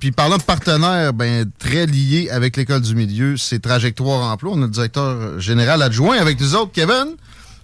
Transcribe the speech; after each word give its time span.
Puis 0.00 0.12
parlant 0.12 0.38
de 0.38 0.42
partenaires 0.42 1.12
ben, 1.12 1.50
très 1.58 1.86
liés 1.86 2.30
avec 2.30 2.56
l'école 2.56 2.80
du 2.80 2.94
milieu, 2.94 3.36
c'est 3.36 3.58
Trajectoire 3.58 4.32
Emploi. 4.32 4.52
On 4.54 4.62
a 4.62 4.66
le 4.66 4.68
directeur 4.68 5.40
général 5.40 5.82
adjoint 5.82 6.16
avec 6.16 6.40
nous 6.40 6.54
autres, 6.54 6.72
Kevin. 6.72 7.16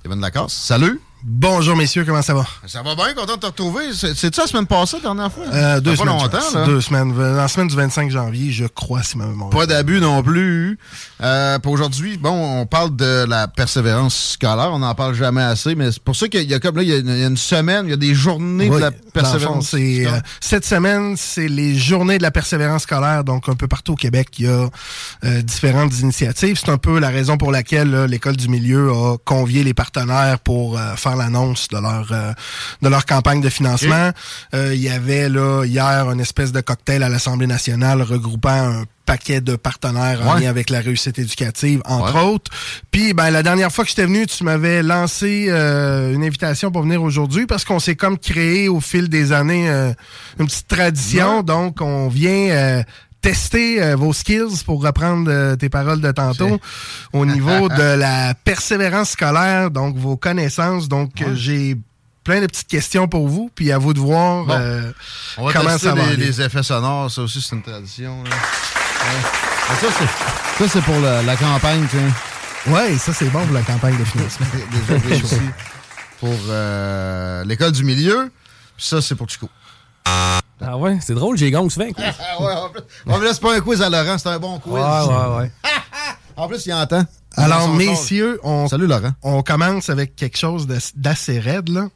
Kevin 0.02 0.20
Lacasse. 0.20 0.52
Salut. 0.52 1.00
Bonjour 1.22 1.76
messieurs, 1.76 2.04
comment 2.06 2.22
ça 2.22 2.32
va? 2.32 2.46
Ça 2.66 2.82
va 2.82 2.94
bien, 2.94 3.12
content 3.14 3.34
de 3.34 3.40
te 3.40 3.46
retrouver. 3.46 3.92
C'est- 3.92 4.14
C'est-tu 4.14 4.40
la 4.40 4.46
semaine 4.46 4.66
passée, 4.66 4.96
la 4.96 5.02
dernière 5.02 5.30
fois? 5.30 5.44
Euh, 5.52 5.78
deux 5.80 5.94
semaines. 5.94 6.16
pas 6.16 6.22
longtemps, 6.22 6.38
là. 6.54 6.64
Deux 6.64 6.80
semaines. 6.80 7.14
La 7.36 7.46
semaine 7.46 7.68
du 7.68 7.76
25 7.76 8.10
janvier, 8.10 8.50
je 8.50 8.64
crois, 8.64 9.02
si 9.02 9.18
ma 9.18 9.26
mémoire. 9.26 9.50
Pas 9.50 9.66
d'abus 9.66 10.00
non 10.00 10.22
plus. 10.22 10.78
Euh, 11.22 11.58
pour 11.58 11.72
aujourd'hui, 11.72 12.16
bon, 12.16 12.30
on 12.60 12.64
parle 12.64 12.96
de 12.96 13.26
la 13.28 13.48
persévérance 13.48 14.32
scolaire. 14.32 14.70
On 14.72 14.78
n'en 14.78 14.94
parle 14.94 15.14
jamais 15.14 15.42
assez, 15.42 15.74
mais 15.74 15.92
c'est 15.92 16.02
pour 16.02 16.16
ça 16.16 16.26
qu'il 16.28 16.48
y 16.48 16.54
a 16.54 16.58
comme 16.58 16.76
là, 16.76 16.82
il 16.82 16.88
y 16.88 16.92
a 16.94 16.96
une, 16.96 17.08
il 17.10 17.18
y 17.18 17.24
a 17.24 17.26
une 17.26 17.36
semaine, 17.36 17.84
il 17.84 17.90
y 17.90 17.94
a 17.94 17.98
des 17.98 18.14
journées 18.14 18.70
Oui, 18.70 18.76
de 18.76 18.80
la 18.80 18.90
fond, 18.90 18.96
persévérance. 19.12 19.68
scolaire. 19.68 20.14
euh, 20.14 20.20
cette 20.40 20.64
semaine, 20.64 21.16
c'est 21.18 21.48
les 21.48 21.76
journées 21.76 22.16
de 22.16 22.22
la 22.22 22.30
persévérance 22.30 22.84
scolaire. 22.84 23.24
Donc, 23.24 23.46
un 23.50 23.54
peu 23.56 23.68
partout 23.68 23.92
au 23.92 23.96
Québec, 23.96 24.28
il 24.38 24.46
y 24.46 24.48
a 24.48 24.70
euh, 25.24 25.42
différentes 25.42 25.98
initiatives. 26.00 26.58
C'est 26.64 26.70
un 26.72 26.78
peu 26.78 26.98
la 26.98 27.10
raison 27.10 27.36
pour 27.36 27.52
laquelle 27.52 28.04
l'École 28.04 28.36
du 28.36 28.48
milieu 28.48 28.90
a 28.90 29.16
convié 29.22 29.64
les 29.64 29.74
partenaires 29.74 30.38
pour 30.38 30.78
euh, 30.78 30.94
faire 31.10 31.16
l'annonce 31.16 31.68
de 31.68 31.78
leur 31.78 32.06
euh, 32.12 32.32
de 32.82 32.88
leur 32.88 33.04
campagne 33.06 33.40
de 33.40 33.48
financement. 33.48 34.10
Euh, 34.54 34.74
il 34.74 34.80
y 34.80 34.88
avait 34.88 35.28
là 35.28 35.64
hier 35.64 36.10
une 36.10 36.20
espèce 36.20 36.52
de 36.52 36.60
cocktail 36.60 37.02
à 37.02 37.08
l'Assemblée 37.08 37.46
nationale 37.46 38.02
regroupant 38.02 38.50
un 38.50 38.84
paquet 39.06 39.40
de 39.40 39.56
partenaires 39.56 40.20
en 40.26 40.34
lien 40.34 40.48
avec 40.48 40.70
la 40.70 40.80
réussite 40.80 41.18
éducative, 41.18 41.80
entre 41.84 42.14
Ouais. 42.14 42.20
autres. 42.20 42.50
Puis, 42.92 43.12
ben, 43.12 43.30
la 43.30 43.42
dernière 43.42 43.72
fois 43.72 43.82
que 43.82 43.90
j'étais 43.90 44.04
venu, 44.06 44.24
tu 44.26 44.44
m'avais 44.44 44.84
lancé 44.84 45.46
euh, 45.48 46.14
une 46.14 46.22
invitation 46.22 46.70
pour 46.70 46.82
venir 46.82 47.02
aujourd'hui 47.02 47.46
parce 47.46 47.64
qu'on 47.64 47.80
s'est 47.80 47.96
comme 47.96 48.18
créé 48.18 48.68
au 48.68 48.80
fil 48.80 49.08
des 49.08 49.32
années 49.32 49.68
euh, 49.68 49.92
une 50.38 50.46
petite 50.46 50.68
tradition. 50.68 51.38
Ouais. 51.38 51.42
Donc, 51.42 51.80
on 51.80 52.08
vient 52.08 52.50
euh, 52.50 52.82
tester 53.20 53.82
euh, 53.82 53.96
vos 53.96 54.12
skills 54.12 54.62
pour 54.64 54.82
reprendre 54.82 55.30
euh, 55.30 55.56
tes 55.56 55.68
paroles 55.68 56.00
de 56.00 56.10
tantôt 56.12 56.58
au 57.12 57.26
niveau 57.26 57.68
de 57.76 57.94
la 57.96 58.34
persévérance 58.34 59.10
scolaire, 59.10 59.70
donc 59.70 59.96
vos 59.96 60.16
connaissances. 60.16 60.88
Donc, 60.88 61.10
j'ai 61.34 61.76
plein 62.24 62.40
de 62.40 62.46
petites 62.46 62.68
questions 62.68 63.08
pour 63.08 63.28
vous, 63.28 63.50
puis 63.54 63.72
à 63.72 63.78
vous 63.78 63.94
de 63.94 63.98
voir 64.00 64.44
Bon. 64.44 64.54
euh, 64.58 64.92
On 65.38 65.46
va 65.46 65.52
comment 65.52 65.70
tester 65.70 65.88
ça 65.88 65.94
va. 65.94 66.06
les, 66.10 66.16
les 66.16 66.40
effets 66.42 66.62
sonores, 66.62 67.10
ça 67.10 67.22
aussi 67.22 67.40
c'est 67.40 67.56
une 67.56 67.62
tradition. 67.62 68.22
là. 68.24 68.30
Ouais. 68.30 69.76
Ça, 70.58 70.66
c'est, 70.68 70.82
pour 70.82 70.98
la, 71.00 71.22
la 71.22 71.36
campagne, 71.36 71.86
tu 71.90 71.96
sais. 71.96 72.70
Ouais, 72.70 72.98
ça 72.98 73.12
c'est 73.14 73.30
bon 73.30 73.44
pour 73.46 73.54
la 73.54 73.62
campagne 73.62 73.96
de 73.96 74.04
financement. 74.04 74.46
Déjà 74.70 75.00
réussi 75.08 75.40
pour 76.18 76.34
euh, 76.48 77.44
l'école 77.44 77.72
du 77.72 77.84
milieu. 77.84 78.30
Puis 78.76 78.86
ça, 78.86 79.00
c'est 79.00 79.14
pour 79.14 79.28
Chico. 79.28 79.48
Ah 80.06 80.76
ouais, 80.76 80.98
c'est 81.00 81.14
drôle, 81.14 81.36
j'ai 81.38 81.50
gong 81.50 81.68
souvent. 81.70 81.90
quoi. 81.92 82.04
Ah 82.20 82.42
ouais, 82.42 82.52
en 82.54 82.68
plus, 82.68 82.82
en 83.08 83.18
plus, 83.18 83.28
c'est 83.32 83.40
pas 83.40 83.56
un 83.56 83.60
quiz 83.60 83.80
à 83.82 83.88
Laurent, 83.88 84.18
c'est 84.18 84.28
un 84.28 84.38
bon 84.38 84.58
quiz. 84.58 84.72
Ouais, 84.74 84.80
ouais, 84.80 85.36
ouais. 85.38 85.50
En 86.36 86.48
plus, 86.48 86.64
il 86.66 86.72
entend. 86.72 87.04
Alors, 87.36 87.68
messieurs, 87.68 88.40
on. 88.42 88.66
Salut 88.68 88.86
Laurent. 88.86 89.10
on 89.22 89.42
commence 89.42 89.90
avec 89.90 90.16
quelque 90.16 90.38
chose 90.38 90.66
d'assez 90.96 91.38
raide, 91.38 91.68
là. 91.68 91.88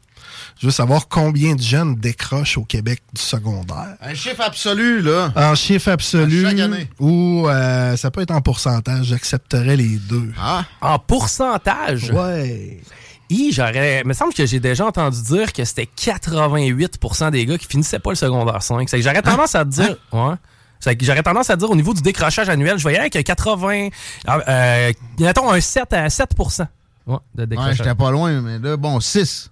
Je 0.61 0.67
veux 0.67 0.73
savoir 0.73 1.09
combien 1.09 1.55
de 1.55 1.61
jeunes 1.63 1.95
décrochent 1.97 2.59
au 2.59 2.65
Québec 2.65 3.03
du 3.15 3.21
secondaire. 3.21 3.97
Un 4.01 4.15
chiffre 4.15 4.41
absolu, 4.43 5.01
là. 5.01 5.33
En 5.35 5.55
chiffre 5.55 5.89
absolu 5.91 6.43
Chaque 6.43 6.59
année. 6.61 6.89
ou 7.01 7.47
euh, 7.49 7.97
ça 7.97 8.11
peut 8.11 8.21
être 8.21 8.31
en 8.31 8.41
pourcentage, 8.41 9.07
j'accepterais 9.07 9.77
les 9.77 9.97
deux. 9.97 10.33
Ah, 10.41 10.65
En 10.81 10.99
pourcentage, 10.99 12.11
Ouais. 12.11 12.81
Hi, 13.31 13.53
j'aurais. 13.53 14.01
Il 14.03 14.07
me 14.07 14.13
semble 14.13 14.35
que 14.35 14.45
j'ai 14.47 14.61
déjà 14.61 14.87
entendu 14.87 15.21
dire 15.23 15.53
que 15.53 15.65
c'était 15.65 15.89
88% 15.97 17.31
des 17.31 17.47
gars 17.47 17.59
qui 17.59 17.67
finissaient 17.67 17.99
pas 17.99 18.11
le 18.11 18.17
secondaire 18.17 18.63
5. 18.63 18.89
C'est 18.89 18.99
que 18.99 19.03
j'aurais 19.03 19.23
tendance 19.23 19.55
à 19.55 19.65
te 19.65 19.71
dire. 19.71 19.97
Ouais. 20.13 20.35
C'est 20.81 20.95
que 20.97 21.05
j'aurais 21.05 21.23
tendance 21.23 21.49
à 21.49 21.57
dire 21.57 21.71
au 21.71 21.77
niveau 21.77 21.95
du 21.95 22.03
décrochage 22.03 22.49
annuel, 22.49 22.77
je 22.77 22.83
voyais 22.83 23.09
que 23.09 23.19
80. 23.19 23.89
Euh, 24.29 24.41
euh, 24.49 24.93
mettons 25.19 25.51
un 25.51 25.61
7 25.61 25.93
à 25.95 26.09
7%. 26.09 26.67
Ouais, 27.07 27.17
de 27.35 27.41
ouais, 27.43 27.47
décrochage. 27.47 27.77
j'étais 27.79 27.95
pas 27.95 28.11
loin, 28.11 28.41
mais 28.43 28.59
là, 28.59 28.77
bon, 28.77 29.01
6. 29.01 29.51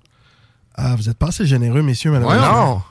Ah, 0.74 0.94
vous 0.96 1.08
êtes 1.08 1.18
pas 1.18 1.28
assez 1.28 1.46
généreux, 1.46 1.82
messieurs, 1.82 2.10
malheureusement. 2.10 2.66
non. 2.66 2.82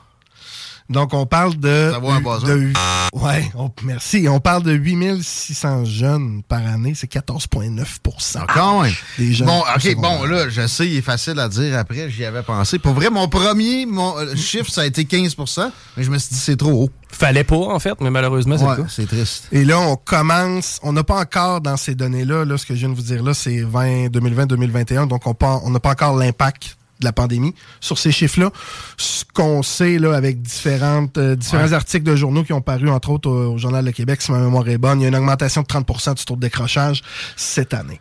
Donc, 0.92 1.14
on 1.14 1.26
parle 1.26 1.56
de. 1.58 1.90
Ça 1.94 2.00
vaut 2.00 2.10
un 2.12 2.20
buzzer. 2.22 2.46
de- 2.48 2.74
ouais, 3.14 3.52
on- 3.56 3.72
merci. 3.84 4.28
On 4.30 4.40
parle 4.40 4.64
de 4.64 4.74
8600 4.74 5.86
jeunes 5.86 6.42
par 6.48 6.60
année. 6.66 6.94
C'est 6.96 7.08
14,9% 7.08 8.46
Quand 8.54 8.82
même. 8.84 8.92
des 9.18 9.34
jeunes. 9.34 9.48
Bon, 9.48 9.60
ok, 9.76 9.96
bon, 9.96 10.24
là, 10.26 10.50
je 10.50 10.68
sais, 10.68 10.88
il 10.88 10.98
est 10.98 11.02
facile 11.02 11.40
à 11.40 11.48
dire 11.50 11.78
après, 11.78 12.10
j'y 12.10 12.26
avais 12.26 12.44
pensé. 12.44 12.80
Pour 12.80 12.94
vrai, 12.94 13.10
mon 13.10 13.28
premier 13.28 13.86
mon, 13.86 14.18
euh, 14.18 14.36
chiffre, 14.36 14.70
ça 14.72 14.82
a 14.82 14.86
été 14.86 15.06
15% 15.06 15.72
mais 15.98 16.04
je 16.04 16.12
me 16.12 16.18
suis 16.18 16.30
dit, 16.34 16.40
c'est 16.40 16.58
trop 16.58 16.72
haut. 16.84 16.90
Fallait 17.10 17.44
pas, 17.44 17.56
en 17.58 17.80
fait, 17.80 18.00
mais 18.00 18.10
malheureusement, 18.10 18.58
c'est 18.58 18.64
Ouais, 18.66 18.78
le 18.78 18.84
cas. 18.84 18.90
c'est 18.90 19.06
triste. 19.08 19.48
Et 19.52 19.66
là, 19.66 19.80
on 19.80 19.96
commence. 19.98 20.80
On 20.84 20.94
n'a 20.94 21.04
pas 21.04 21.20
encore 21.20 21.60
dans 21.62 21.76
ces 21.78 21.94
données-là, 21.96 22.46
là, 22.46 22.58
ce 22.58 22.66
que 22.66 22.74
je 22.74 22.80
viens 22.80 22.90
de 22.90 22.96
vous 22.96 23.02
dire 23.02 23.22
là, 23.24 23.34
c'est 23.34 23.62
20, 23.64 24.08
2020, 24.10 24.46
2021. 24.46 25.08
Donc, 25.08 25.24
on 25.26 25.70
n'a 25.70 25.80
pas 25.80 25.90
encore 25.92 26.16
l'impact 26.16 26.78
de 27.02 27.06
la 27.06 27.14
pandémie 27.14 27.54
sur 27.80 27.98
ces 27.98 28.12
chiffres-là. 28.12 28.52
Ce 28.98 29.24
qu'on 29.34 29.62
sait 29.64 30.00
là, 30.00 30.16
avec 30.16 30.42
différentes, 30.42 31.18
euh, 31.18 31.36
différents 31.36 31.74
articles 31.74 32.06
de 32.06 32.16
journaux 32.16 32.44
qui 32.44 32.54
ont 32.54 32.62
paru, 32.62 32.90
entre 32.90 33.10
autres, 33.10 33.30
au, 33.30 33.54
au 33.54 33.58
Journal 33.58 33.84
de 33.84 33.92
Québec, 33.92 34.22
si 34.22 34.32
ma 34.32 34.40
mémoire 34.40 34.68
est 34.70 34.78
bonne, 34.78 35.00
il 35.00 35.04
y 35.04 35.06
a 35.06 35.10
une 35.10 35.16
augmentation 35.16 35.62
de 35.62 35.68
30% 35.68 36.16
du 36.16 36.26
taux 36.26 36.36
de 36.36 36.42
décrochage 36.42 37.02
cette 37.36 37.74
année. 37.74 38.00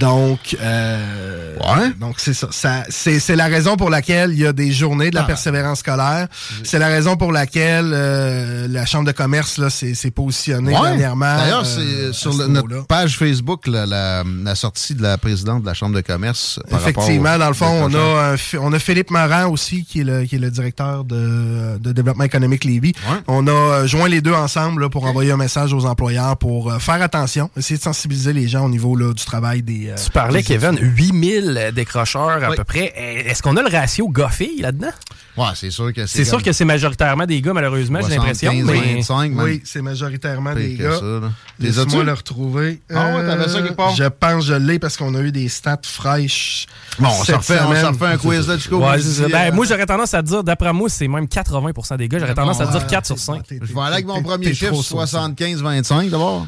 Donc, 0.00 0.54
euh, 0.60 1.54
Ouais. 1.56 1.90
donc 1.98 2.16
c'est 2.18 2.34
ça. 2.34 2.48
ça 2.50 2.82
c'est, 2.90 3.18
c'est 3.18 3.34
la 3.34 3.46
raison 3.46 3.76
pour 3.76 3.88
laquelle 3.88 4.30
il 4.32 4.38
y 4.40 4.46
a 4.46 4.52
des 4.52 4.70
journées 4.70 5.08
de 5.08 5.14
la 5.14 5.22
Ah. 5.22 5.26
persévérance 5.26 5.78
scolaire. 5.78 6.28
C'est 6.64 6.78
la 6.78 6.88
raison 6.88 7.16
pour 7.16 7.32
laquelle 7.32 7.92
euh, 7.94 8.68
la 8.68 8.84
Chambre 8.84 9.06
de 9.06 9.12
commerce 9.12 9.56
là, 9.56 9.70
s'est, 9.70 9.94
positionnée 10.10 10.72
Ouais. 10.76 10.82
dernièrement. 10.90 11.36
D'ailleurs, 11.36 11.64
euh, 11.78 12.12
sur 12.12 12.34
ce 12.34 12.42
le- 12.42 12.48
niveau-là. 12.48 12.74
notre 12.76 12.86
page 12.86 13.16
Facebook, 13.16 13.66
la, 13.66 13.86
la- 13.86 14.22
la 14.44 14.54
sortie 14.54 14.94
de 14.94 15.02
la 15.02 15.16
présidente 15.16 15.62
de 15.62 15.66
la 15.66 15.72
Chambre 15.74 15.94
de 15.96 16.02
commerce. 16.02 16.60
Par 16.68 16.78
Effectivement, 16.80 17.36
au- 17.36 17.38
dans 17.38 17.48
le 17.48 17.54
fond, 17.54 17.88
on 17.90 17.94
a, 17.94 18.34
un 18.34 18.58
on 18.60 18.72
a 18.74 18.78
Philippe 18.78 19.10
Marant 19.10 19.48
aussi, 19.50 19.84
qui 19.86 20.00
est 20.00 20.04
le, 20.04 20.24
qui 20.24 20.36
est 20.36 20.38
le 20.40 20.50
directeur 20.50 21.04
de, 21.04 21.78
de 21.78 21.92
développement 21.92 22.24
économique 22.24 22.64
Lévis. 22.64 22.92
Ouais. 23.10 23.16
On 23.28 23.46
a 23.46 23.50
euh, 23.50 23.86
joint 23.86 24.08
les 24.08 24.20
deux 24.20 24.34
ensemble 24.34 24.82
là, 24.82 24.90
pour 24.90 25.06
envoyer 25.06 25.32
un 25.32 25.36
message 25.38 25.72
aux 25.72 25.86
employeurs 25.86 26.36
pour 26.36 26.70
euh, 26.70 26.78
faire 26.80 27.00
attention, 27.00 27.48
essayer 27.56 27.78
de 27.78 27.82
sensibiliser 27.82 28.34
les 28.34 28.46
gens 28.46 28.66
au 28.66 28.68
niveau 28.68 28.94
là, 28.94 29.14
du 29.14 29.24
travail 29.24 29.35
des. 29.62 29.88
euh, 29.90 29.94
Tu 30.02 30.10
parlais, 30.10 30.38
des 30.40 30.44
Kevin, 30.44 30.76
8000 30.80 31.72
décrocheurs 31.74 32.42
à 32.42 32.50
Oui. 32.50 32.56
peu 32.56 32.64
près. 32.64 32.92
Est-ce 33.26 33.42
qu'on 33.42 33.56
a 33.56 33.62
le 33.62 33.68
ratio 33.68 34.08
gars-filles 34.08 34.60
là-dedans? 34.60 34.90
Ouais, 35.36 35.44
c'est 35.54 35.70
sûr 35.70 35.92
que 35.92 36.06
C'est 36.06 36.24
sûr 36.24 36.34
comme 36.38 36.42
que 36.44 36.52
c'est 36.52 36.64
majoritairement 36.64 37.26
des 37.26 37.42
gars, 37.42 37.52
malheureusement, 37.52 38.00
j'ai 38.00 38.16
l'impression. 38.16 38.50
75, 38.52 38.64
Mais... 38.82 38.94
25, 38.94 39.32
même. 39.32 39.44
Oui, 39.44 39.60
c'est 39.64 39.82
majoritairement 39.82 40.54
Pire 40.54 40.66
des 40.68 40.74
gars. 40.76 40.96
ça, 40.98 41.04
là. 41.04 41.32
Les 41.58 41.72
Laisse-moi 41.72 42.04
le 42.04 42.12
retrouver. 42.14 42.80
Euh, 42.90 42.94
Ah 42.96 43.16
ouais, 43.16 43.26
t'avais 43.26 43.48
ça 43.48 43.60
quelque 43.60 43.74
part? 43.74 43.94
Je 43.94 44.04
pense 44.04 44.46
que 44.46 44.52
je 44.52 44.54
l'ai 44.54 44.78
parce 44.78 44.96
qu'on 44.96 45.14
a 45.14 45.20
eu 45.20 45.32
des 45.32 45.48
stats 45.50 45.76
fraîches. 45.84 46.66
Bon, 46.98 47.08
on 47.08 47.20
se 47.20 47.26
cette 47.26 47.36
refait, 47.36 47.58
un 47.58 48.16
quiz 48.16 48.48
là, 48.48 48.58
Chico. 48.58 48.78
Ouais, 48.78 48.98
c'est. 49.00 49.28
Ben, 49.30 49.50
euh, 49.50 49.54
moi, 49.54 49.66
j'aurais 49.66 49.84
tendance 49.86 50.14
à 50.14 50.22
dire, 50.22 50.42
d'après 50.42 50.72
moi, 50.72 50.88
c'est 50.88 51.08
même 51.08 51.26
80% 51.26 51.96
des 51.98 52.08
gars. 52.08 52.18
J'aurais 52.18 52.34
tendance 52.34 52.60
à 52.60 52.66
dire 52.66 52.86
4 52.86 53.04
sur 53.06 53.16
t'es- 53.16 53.20
5. 53.20 53.46
t'es- 53.46 53.58
Je 53.62 53.74
vais 53.74 53.80
aller 53.80 53.92
avec 53.94 54.06
mon 54.06 54.22
premier 54.22 54.54
chiffre, 54.54 54.72
trop 54.72 54.82
saucé. 54.82 55.16
75-25 55.16 56.08
d'abord. 56.08 56.46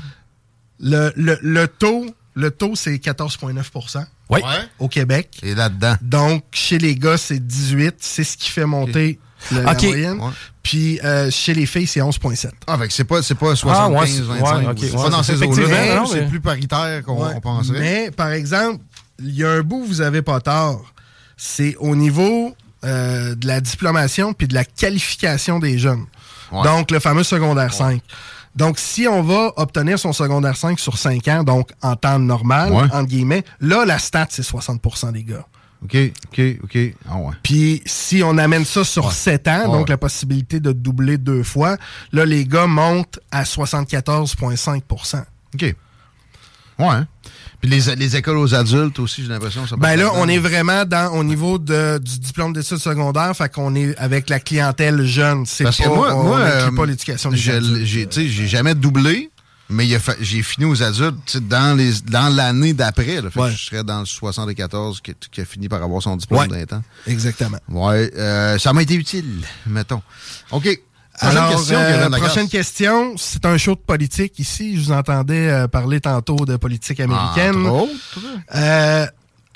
Le, 0.81 1.13
le, 1.17 1.39
le 1.43 1.67
taux, 1.69 2.07
le 2.39 2.51
taux 2.51 2.75
c'est 2.77 2.95
14,9 2.97 4.07
Oui. 4.31 4.41
au 4.79 4.89
Québec. 4.89 5.39
Et 5.43 5.55
là-dedans? 5.55 5.97
Donc, 6.01 6.45
chez 6.53 6.79
les 6.79 6.95
gars, 6.95 7.17
c'est 7.19 7.45
18. 7.45 7.97
C'est 7.99 8.25
ce 8.25 8.37
qui 8.37 8.51
fait 8.51 8.65
monter 8.65 9.19
la 9.51 9.63
moyenne. 9.75 10.21
Ouais. 10.21 10.31
Puis 10.63 11.01
euh, 11.03 11.31
chez 11.31 11.55
les 11.55 11.67
filles, 11.67 11.87
c'est 11.87 12.01
11,7. 12.01 12.51
Ah, 12.67 12.79
fait 12.79 12.89
que 12.89 12.93
c'est 12.93 13.05
pas, 13.05 13.23
c'est 13.23 13.35
pas 13.35 13.53
Ah, 13.69 13.89
ouais, 13.89 14.07
75-25. 14.07 14.79
c'est- 14.79 14.95
ouais, 14.97 15.03
pas 15.03 15.11
dans 15.11 15.23
ces 15.23 15.33
effectivement, 15.33 15.67
eaux-là. 15.69 15.97
non, 15.97 16.07
C'est 16.07 16.29
plus 16.29 16.41
paritaire 16.41 17.03
qu'on 17.05 17.41
penserait. 17.41 17.79
Mais, 17.81 18.11
par 18.11 18.31
exemple, 18.31 18.83
il 19.21 19.35
y 19.35 19.45
a 19.45 19.51
un 19.51 19.63
bout, 19.63 19.85
vous 19.85 20.01
avez 20.01 20.23
pas 20.23 20.41
tort. 20.41 20.93
C'est 21.37 21.75
au 21.79 21.97
niveau 21.97 22.55
euh, 22.85 23.35
de 23.35 23.47
la 23.49 23.61
diplomation 23.61 24.33
puis 24.35 24.47
de 24.47 24.55
la 24.55 24.65
qualification 24.65 25.59
des 25.59 25.79
jeunes. 25.79 26.05
Ouais. 26.53 26.63
Donc, 26.63 26.91
le 26.93 27.01
fameux 27.01 27.25
secondaire 27.25 27.75
5. 27.75 28.01
Donc, 28.57 28.79
si 28.79 29.07
on 29.07 29.23
va 29.23 29.53
obtenir 29.57 29.99
son 29.99 30.13
secondaire 30.13 30.57
5 30.57 30.79
sur 30.81 30.99
5 30.99 31.29
ans, 31.29 31.45
donc 31.45 31.71
en 31.83 31.95
temps 31.97 32.19
normal, 32.19 32.73
Ouais. 32.73 32.83
entre 32.93 33.07
guillemets, 33.07 33.45
là, 33.61 33.85
la 33.85 33.99
stat, 33.99 34.27
c'est 34.31 34.43
60% 34.43 35.13
des 35.13 35.23
gars. 35.25 35.47
OK, 35.85 35.97
OK, 36.33 36.41
OK. 36.65 36.79
Ah 37.09 37.17
ouais. 37.19 37.33
Puis 37.45 37.83
si 37.87 38.21
on 38.25 38.37
amène 38.37 38.65
ça 38.65 38.83
sur 38.83 39.07
Ouais. 39.07 39.13
7 39.13 39.47
ans, 39.47 39.59
Ouais, 39.71 39.79
donc 39.79 39.89
la 39.89 39.97
possibilité 39.97 40.59
de 40.59 40.73
doubler 40.73 41.19
deux 41.19 41.45
fois, 41.45 41.77
là, 42.13 42.25
les 42.27 42.45
gars 42.45 42.67
montent 42.67 43.21
à 43.31 43.45
74,5% 43.45 45.25
OK. 45.55 45.77
Ouais. 46.81 46.87
Puis 47.61 47.69
les, 47.71 47.97
les 47.97 48.17
écoles 48.17 48.37
aux 48.39 48.55
adultes 48.55 48.99
aussi, 49.01 49.23
j'ai 49.23 49.29
l'impression. 49.29 49.67
ça 49.67 49.77
Ben 49.77 49.97
là, 49.97 50.11
on 50.15 50.29
est 50.29 50.39
vraiment 50.39 50.85
dans 50.85 51.13
au 51.15 51.25
niveau 51.25 51.59
de, 51.59 51.99
du 51.99 52.19
diplôme 52.21 52.53
d'études 52.53 52.79
secondaires, 52.79 53.35
fait 53.37 53.53
qu'on 53.53 53.75
est 53.75 53.97
avec 53.99 54.29
la 54.31 54.39
clientèle 54.39 55.05
jeune. 55.05 55.45
C'est 55.45 55.65
pas, 55.65 55.71
Parce 55.71 55.83
que 55.83 55.89
moi, 55.89 56.15
on 56.15 56.23
moi 56.23 56.39
euh, 56.39 56.71
pas 56.71 56.87
l'éducation 56.87 57.31
des 57.31 57.37
j'ai 57.37 58.07
tu 58.07 58.23
sais, 58.23 58.29
j'ai 58.29 58.47
jamais 58.47 58.77
doublé, 58.77 59.31
mais 59.71 59.87
fa- 59.99 60.15
j'ai 60.21 60.43
fini 60.43 60.67
aux 60.67 60.83
adultes 60.85 61.17
tu 61.27 61.33
sais, 61.33 61.41
dans 61.41 61.77
les 61.77 61.95
dans 62.07 62.33
l'année 62.35 62.75
d'après. 62.75 63.21
là. 63.21 63.29
Fait 63.31 63.41
que. 63.41 63.51
Je 63.51 63.57
serais 63.65 63.83
dans 63.83 64.01
le 64.01 64.07
74 64.07 65.01
qui, 65.01 65.15
qui 65.33 65.41
a 65.41 65.45
fini 65.45 65.69
par 65.69 65.83
avoir 65.83 66.01
son 66.01 66.17
diplôme 66.17 66.43
Ouais. 66.43 66.49
d'un 66.49 66.65
temps. 66.65 66.83
Exactement. 67.09 67.59
Ouais, 67.69 68.11
euh, 68.17 68.57
ça 68.59 68.73
m'a 68.73 68.83
été 68.83 68.95
utile, 68.95 69.41
mettons. 69.67 70.01
OK. 70.53 70.81
Prochaine 71.19 71.37
Alors, 71.39 71.51
question, 71.57 71.79
euh, 71.79 72.09
prochaine 72.11 72.49
question, 72.49 73.15
c'est 73.17 73.45
un 73.45 73.57
show 73.59 73.75
de 73.75 73.81
politique 73.81 74.39
ici. 74.39 74.77
Je 74.77 74.85
vous 74.87 74.93
entendais 74.93 75.49
euh, 75.51 75.67
parler 75.69 76.01
tantôt 76.01 76.37
de 76.47 76.57
politique 76.57 77.01
américaine. 77.01 77.67
Euh, 78.55 79.07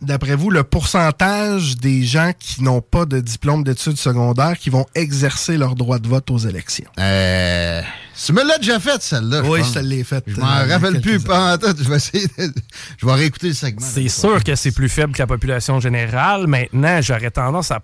D'après 0.01 0.35
vous, 0.35 0.51
le 0.51 0.65
pourcentage 0.65 1.77
des 1.77 2.03
gens 2.03 2.33
qui 2.37 2.65
n'ont 2.65 2.81
pas 2.81 3.05
de 3.05 3.21
diplôme 3.21 3.63
d'études 3.63 3.97
secondaires 3.97 4.59
qui 4.59 4.69
vont 4.69 4.85
exercer 4.97 5.57
leur 5.57 5.77
droit 5.77 6.01
de 6.01 6.09
vote 6.09 6.29
aux 6.33 6.39
élections? 6.39 6.87
Euh, 6.99 7.81
tu 8.27 8.33
me 8.33 8.43
l'as 8.45 8.59
déjà 8.59 8.81
fait, 8.81 9.01
celle-là. 9.01 9.43
Oui, 9.45 9.61
je 9.65 9.75
te 9.75 9.79
l'ai 9.79 10.03
faite. 10.03 10.25
Je 10.27 10.41
m'en 10.41 10.47
euh, 10.49 10.67
rappelle 10.67 11.01
plus, 11.01 11.13
quelques 11.19 11.27
pas 11.29 11.55
en 11.55 11.57
tête. 11.59 11.77
Je 11.81 11.89
vais 11.89 11.97
essayer 11.97 12.27
de- 12.37 12.53
Je 12.99 13.07
vais 13.07 13.13
réécouter 13.13 13.49
le 13.49 13.55
segment. 13.55 13.87
C'est 13.89 14.09
sûr 14.09 14.43
que 14.43 14.57
c'est 14.57 14.73
plus 14.73 14.89
faible 14.89 15.13
que 15.13 15.19
la 15.23 15.29
population 15.29 15.79
générale. 15.79 16.49
Maintenant, 16.49 17.01
j'aurais 17.01 17.31
tendance 17.31 17.71
à. 17.71 17.79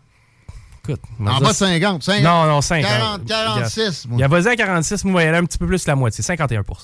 Écoute, 0.89 1.03
En 1.21 1.41
bas 1.41 1.51
de 1.51 1.55
50. 1.55 2.03
50. 2.03 2.25
Non, 2.25 2.47
non, 2.47 2.61
50. 2.63 2.91
40, 2.91 3.25
46. 3.27 4.07
Il 4.13 4.19
y 4.19 4.23
a 4.23 4.29
vas-y 4.29 4.49
à 4.49 4.57
46, 4.57 5.05
moi, 5.05 5.23
il 5.23 5.27
y 5.27 5.29
a 5.29 5.37
un 5.37 5.45
petit 5.45 5.59
peu 5.59 5.67
plus 5.67 5.87
la 5.87 5.95
moitié, 5.95 6.25
51 6.25 6.61
OK. 6.61 6.77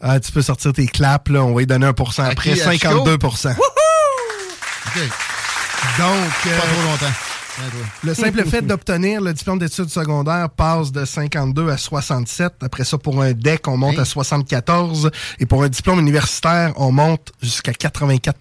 Ah, 0.00 0.18
tu 0.18 0.32
peux 0.32 0.42
sortir 0.42 0.72
tes 0.72 0.86
claps, 0.86 1.30
là. 1.30 1.44
On 1.44 1.54
va 1.54 1.62
y 1.62 1.66
donner 1.66 1.86
un 1.86 1.92
pourcent. 1.92 2.24
Après, 2.24 2.54
qui, 2.54 2.60
à 2.60 2.72
Chico? 2.72 2.88
52 2.88 3.12
OK. 3.14 3.20
Donc, 5.98 6.30
Pas 6.44 6.50
euh, 6.50 6.58
trop 6.58 6.90
longtemps. 6.90 7.31
Le 8.02 8.14
simple 8.14 8.44
fait 8.48 8.62
d'obtenir 8.62 9.20
le 9.20 9.32
diplôme 9.32 9.58
d'études 9.58 9.88
secondaires 9.90 10.48
passe 10.50 10.90
de 10.92 11.04
52 11.04 11.68
à 11.70 11.76
67. 11.76 12.54
Après 12.62 12.84
ça, 12.84 12.98
pour 12.98 13.22
un 13.22 13.32
DEC, 13.32 13.68
on 13.68 13.76
monte 13.76 13.98
à 13.98 14.04
74. 14.04 15.10
Et 15.38 15.46
pour 15.46 15.62
un 15.62 15.68
diplôme 15.68 15.98
universitaire, 16.00 16.72
on 16.76 16.92
monte 16.92 17.32
jusqu'à 17.42 17.72
84 17.72 18.38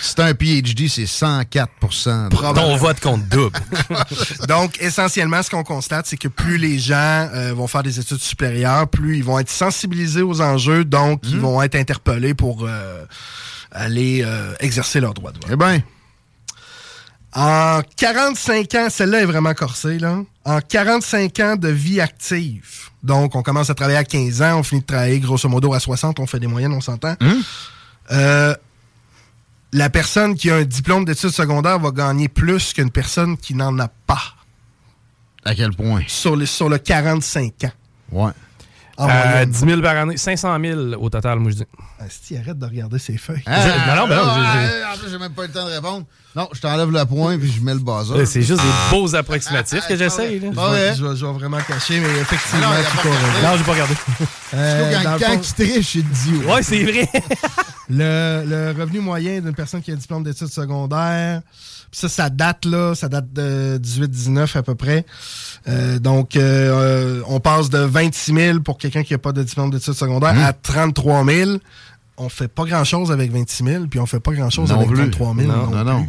Si 0.00 0.14
t'as 0.14 0.26
un 0.26 0.34
PhD, 0.34 0.88
c'est 0.88 1.06
104 1.06 2.28
de- 2.30 2.54
Ton 2.54 2.76
vote 2.76 3.00
compte 3.00 3.28
double. 3.28 3.58
Donc, 4.48 4.80
essentiellement, 4.80 5.42
ce 5.42 5.50
qu'on 5.50 5.64
constate, 5.64 6.06
c'est 6.06 6.16
que 6.16 6.28
plus 6.28 6.56
les 6.58 6.78
gens 6.78 6.94
euh, 7.34 7.52
vont 7.54 7.66
faire 7.66 7.82
des 7.82 7.98
études 7.98 8.20
supérieures, 8.20 8.88
plus 8.88 9.16
ils 9.18 9.24
vont 9.24 9.38
être 9.38 9.50
sensibilisés 9.50 10.22
aux 10.22 10.40
enjeux, 10.40 10.84
donc 10.84 11.22
ils 11.24 11.38
vont 11.38 11.60
être 11.62 11.74
interpellés 11.74 12.34
pour 12.34 12.64
euh, 12.64 13.04
aller 13.70 14.22
euh, 14.24 14.54
exercer 14.60 15.00
leur 15.00 15.14
droit 15.14 15.32
de 15.32 15.38
vote. 15.38 15.48
Eh 15.52 15.56
bien, 15.56 15.82
En 17.34 17.80
45 17.96 18.74
ans, 18.74 18.88
celle-là 18.90 19.22
est 19.22 19.26
vraiment 19.26 19.54
corsée, 19.54 19.98
là. 19.98 20.18
En 20.44 20.60
45 20.60 21.40
ans 21.40 21.56
de 21.56 21.68
vie 21.68 22.00
active, 22.00 22.90
donc 23.02 23.36
on 23.36 23.42
commence 23.42 23.70
à 23.70 23.74
travailler 23.74 23.98
à 23.98 24.04
15 24.04 24.42
ans, 24.42 24.58
on 24.58 24.62
finit 24.62 24.80
de 24.80 24.86
travailler 24.86 25.20
grosso 25.20 25.48
modo 25.48 25.72
à 25.72 25.80
60, 25.80 26.18
on 26.18 26.26
fait 26.26 26.40
des 26.40 26.48
moyennes, 26.48 26.72
on 26.72 26.80
s'entend. 26.80 27.14
Euh, 28.10 28.54
la 29.72 29.90
personne 29.90 30.34
qui 30.34 30.50
a 30.50 30.56
un 30.56 30.64
diplôme 30.64 31.04
d'études 31.04 31.30
secondaires 31.30 31.78
va 31.78 31.92
gagner 31.92 32.28
plus 32.28 32.72
qu'une 32.72 32.90
personne 32.90 33.36
qui 33.36 33.54
n'en 33.54 33.78
a 33.78 33.88
pas 33.88 34.34
à 35.44 35.54
quel 35.54 35.72
point? 35.72 36.02
sur, 36.08 36.36
les, 36.36 36.46
sur 36.46 36.68
le 36.68 36.78
45 36.78 37.64
ans. 37.64 37.72
Ouais. 38.12 38.32
En 39.00 39.08
Euh, 39.08 39.28
moyenne. 39.30 39.50
10 39.50 39.58
000 39.66 39.80
par 39.80 39.96
année, 39.96 40.16
500 40.16 40.58
000 40.62 40.80
au 41.02 41.08
total, 41.08 41.38
moi 41.38 41.50
je 41.50 41.56
dis. 41.56 41.64
Asti, 41.98 42.36
arrête 42.36 42.58
de 42.58 42.66
regarder 42.66 42.98
ses 42.98 43.16
feuilles. 43.16 43.42
Ah, 43.46 43.60
Je- 43.62 43.90
non, 43.90 43.96
non, 44.02 44.08
ben 44.08 44.16
non, 44.16 44.22
ah, 44.26 44.54
ah, 44.90 44.94
En 44.94 44.98
plus, 44.98 45.10
j'ai 45.10 45.18
même 45.18 45.32
pas 45.32 45.44
eu 45.44 45.46
le 45.46 45.52
temps 45.52 45.64
de 45.66 45.70
répondre. 45.72 46.04
Non, 46.36 46.48
je 46.52 46.60
t'enlève 46.60 46.90
le 46.90 47.04
point 47.06 47.38
puis 47.38 47.50
je 47.50 47.60
mets 47.62 47.72
le 47.74 47.80
buzzer. 47.80 48.16
Là, 48.18 48.26
C'est 48.26 48.42
juste 48.42 48.60
des 48.62 48.68
beaux 48.90 49.14
approximatifs 49.16 49.86
que 49.88 49.96
j'essaye. 49.96 50.38
Je 50.40 50.46
Ah 50.60 50.92
je, 50.94 51.04
vais, 51.04 51.16
je 51.16 51.26
vais 51.26 51.32
vraiment 51.32 51.58
cacher, 51.60 51.98
mais 52.00 52.20
effectivement, 52.20 52.66
Ah 52.70 52.74
non, 52.74 52.80
a 52.80 52.84
tu 52.84 52.96
pas 52.96 53.02
regardé. 53.02 53.26
raison. 53.26 53.48
Non, 53.48 53.56
j'ai 53.56 53.64
pas 53.64 53.72
regardé. 53.72 53.94
Euh, 54.54 54.92
Quand, 55.02 55.10
quand 55.18 55.26
fond, 55.26 55.40
il 55.42 55.64
triche, 55.66 55.94
il 55.96 56.04
te 56.04 56.14
dit 56.14 56.34
ouais. 56.44 56.52
Ouais, 56.54 56.62
c'est 56.62 56.82
vrai. 56.84 57.08
le, 57.90 58.44
le 58.46 58.80
revenu 58.80 59.00
moyen 59.00 59.40
d'une 59.40 59.54
personne 59.54 59.82
qui 59.82 59.90
a 59.90 59.94
un 59.94 59.98
diplôme 59.98 60.22
d'études 60.22 60.46
secondaires, 60.48 61.42
ça, 61.92 62.08
ça 62.08 62.30
date 62.30 62.64
là, 62.64 62.94
ça 62.94 63.08
date 63.08 63.32
de 63.32 63.78
18-19 63.82 64.56
à 64.56 64.62
peu 64.62 64.74
près. 64.76 65.04
Euh, 65.68 65.98
donc, 65.98 66.36
euh, 66.36 66.40
euh, 67.20 67.22
on 67.26 67.40
passe 67.40 67.68
de 67.68 67.78
26 67.78 68.34
000 68.34 68.60
pour 68.60 68.78
quelqu'un 68.78 69.02
qui 69.02 69.12
n'a 69.12 69.18
pas 69.18 69.32
de 69.32 69.42
diplôme 69.42 69.70
d'études 69.70 69.94
secondaires 69.94 70.34
Mmh. 70.34 70.38
à 70.44 70.52
33 70.52 71.24
000. 71.24 71.50
On 72.16 72.28
fait 72.28 72.48
pas 72.48 72.64
grand-chose 72.64 73.10
avec 73.10 73.32
26 73.32 73.64
000, 73.64 73.84
puis 73.86 73.98
on 73.98 74.06
fait 74.06 74.20
pas 74.20 74.32
grand-chose 74.32 74.70
avec 74.72 74.88
plus. 74.88 75.10
33 75.10 75.34
000. 75.36 75.48
Non, 75.48 75.66
non, 75.70 75.84
non. 75.84 76.06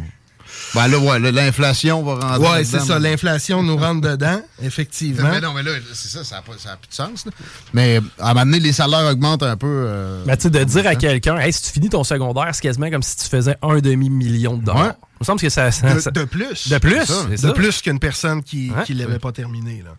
Ben 0.74 0.88
là, 0.88 0.98
ouais, 0.98 1.18
là, 1.18 1.30
l'inflation 1.32 2.02
va 2.02 2.14
rentrer. 2.14 2.50
Ouais, 2.50 2.64
c'est 2.64 2.80
ça. 2.80 2.98
mais- 2.98 3.10
L'inflation 3.10 3.62
nous 3.62 3.76
rentre 3.76 4.00
dedans, 4.00 4.40
effectivement. 4.62 5.28
Mais 5.30 5.40
non, 5.40 5.52
mais 5.52 5.62
là, 5.62 5.72
c'est 5.92 6.08
ça, 6.08 6.24
ça 6.24 6.36
n'a 6.36 6.42
plus 6.42 6.54
de 6.54 6.60
sens. 6.94 7.26
là. 7.26 7.32
Mais 7.74 8.00
à 8.18 8.30
un 8.30 8.34
moment 8.34 8.46
donné, 8.46 8.60
les 8.60 8.72
salaires 8.72 9.04
augmentent 9.10 9.42
un 9.42 9.56
peu. 9.56 9.66
euh, 9.86 10.22
Mais 10.26 10.36
tu 10.36 10.44
sais, 10.44 10.50
de 10.50 10.64
dire 10.64 10.86
à 10.86 10.94
quelqu'un, 10.94 11.36
hey, 11.38 11.52
si 11.52 11.62
tu 11.62 11.70
finis 11.72 11.90
ton 11.90 12.04
secondaire, 12.04 12.48
c'est 12.54 12.62
quasiment 12.62 12.88
comme 12.90 13.02
si 13.02 13.16
tu 13.16 13.24
faisais 13.28 13.56
un 13.62 13.78
demi-million 13.80 14.56
de 14.56 14.64
dollars. 14.64 14.82
Ouais. 14.86 14.92
Il 15.20 15.22
me 15.22 15.24
semble 15.26 15.40
que 15.40 15.48
ça. 15.50 15.70
ça- 15.70 15.94
De, 15.94 16.00
ça- 16.00 16.10
de 16.10 16.24
plus. 16.24 16.68
de 16.68 16.78
plus. 16.78 17.04
ça. 17.06 17.14
c'est 17.28 17.30
de 17.32 17.36
ça. 17.36 17.52
plus 17.52 17.80
qu'une 17.82 17.98
personne 17.98 18.42
qui 18.42 18.70
Ouais. 18.70 18.84
ne 18.94 18.98
l'avait 18.98 19.18
pas 19.18 19.32
terminé. 19.32 19.82
là. 19.84 19.90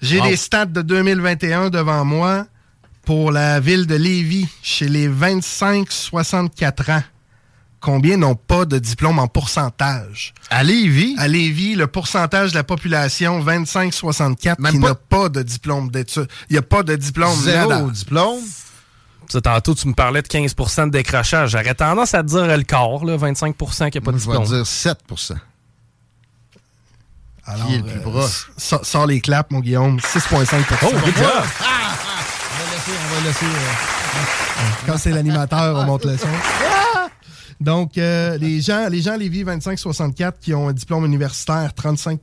J'ai 0.00 0.18
Wow. 0.20 0.26
des 0.28 0.36
stats 0.36 0.64
de 0.66 0.82
2021 0.82 1.70
devant 1.70 2.04
moi 2.04 2.46
pour 3.04 3.30
la 3.30 3.60
ville 3.60 3.86
de 3.86 3.94
Lévis, 3.94 4.48
chez 4.62 4.88
les 4.88 5.06
25-64 5.08 6.90
ans. 6.90 7.02
Combien 7.82 8.16
n'ont 8.16 8.36
pas 8.36 8.64
de 8.64 8.78
diplôme 8.78 9.18
en 9.18 9.26
pourcentage? 9.26 10.32
À 10.50 10.62
Lévis, 10.62 11.16
À 11.18 11.26
Lévis, 11.26 11.74
le 11.74 11.88
pourcentage 11.88 12.52
de 12.52 12.56
la 12.56 12.62
population 12.62 13.40
25-64 13.44 14.60
Même 14.60 14.72
qui 14.74 14.78
pas- 14.80 14.88
n'a 14.90 14.94
pas 14.94 15.28
de 15.28 15.42
diplôme 15.42 15.90
d'études. 15.90 16.28
Il 16.48 16.52
n'y 16.52 16.58
a 16.58 16.62
pas 16.62 16.84
de 16.84 16.94
diplôme. 16.94 17.34
zéro 17.34 17.68
nada. 17.70 17.90
diplôme? 17.90 18.38
Ça, 19.28 19.40
tantôt, 19.40 19.74
tu 19.74 19.88
me 19.88 19.94
parlais 19.94 20.22
de 20.22 20.28
15% 20.28 20.86
de 20.86 20.90
décrochage. 20.92 21.50
J'aurais 21.50 21.74
tendance 21.74 22.14
à 22.14 22.22
te 22.22 22.28
dire 22.28 22.46
le 22.46 22.62
quart, 22.62 23.04
là, 23.04 23.16
25% 23.16 23.90
qui 23.90 23.98
n'a 23.98 24.04
pas 24.04 24.12
de 24.12 24.18
Je 24.18 24.26
vais 24.26 24.32
diplôme. 24.38 24.44
dire 24.46 24.66
7 24.66 24.98
Alors, 27.44 27.66
Qui 27.66 27.74
est 27.74 27.78
le 27.78 27.82
plus 27.84 27.98
euh, 27.98 28.02
proche? 28.02 28.50
sors- 28.56 28.84
Sors 28.86 29.06
les 29.06 29.20
claps, 29.20 29.50
mon 29.50 29.58
Guillaume. 29.58 29.98
6,5% 29.98 30.86
Oh, 30.86 30.90
good 31.04 31.16
job! 31.16 31.26
On 32.84 33.14
va 33.14 33.26
laisser. 33.26 33.44
euh, 33.44 34.62
Quand 34.86 34.98
c'est 34.98 35.10
l'animateur, 35.10 35.76
on 35.78 35.84
monte 35.84 36.04
le 36.04 36.16
son. 36.16 36.26
Donc, 37.62 37.96
euh, 37.96 38.36
les 38.38 38.60
gens, 38.60 38.88
les 38.88 39.00
gens 39.00 39.16
Lévis 39.16 39.44
25-64 39.44 40.32
qui 40.40 40.52
ont 40.52 40.68
un 40.68 40.72
diplôme 40.72 41.04
universitaire, 41.04 41.72
35 41.74 42.20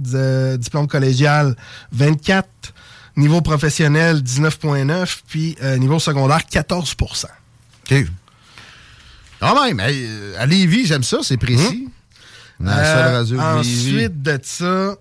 de, 0.00 0.10
euh, 0.14 0.56
diplôme 0.56 0.88
collégial, 0.88 1.54
24 1.92 2.48
Niveau 3.16 3.40
professionnel, 3.40 4.22
19,9 4.22 5.22
puis 5.26 5.56
euh, 5.60 5.76
niveau 5.76 5.98
secondaire, 5.98 6.38
14% 6.38 7.24
OK. 7.90 8.06
Quand 9.40 9.64
même, 9.64 9.80
euh, 9.80 10.34
à 10.38 10.46
Lévis, 10.46 10.86
j'aime 10.86 11.02
ça, 11.02 11.18
c'est 11.22 11.36
précis. 11.36 11.88
Radio 12.60 13.36
Lévis. 13.36 13.58
ensuite 13.58 14.22
de 14.22 14.38
ça, 14.40 14.94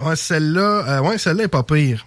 ouais, 0.00 0.16
celle-là, 0.16 1.02
ouais, 1.02 1.18
celle-là 1.18 1.44
est 1.44 1.48
pas 1.48 1.62
pire. 1.62 2.06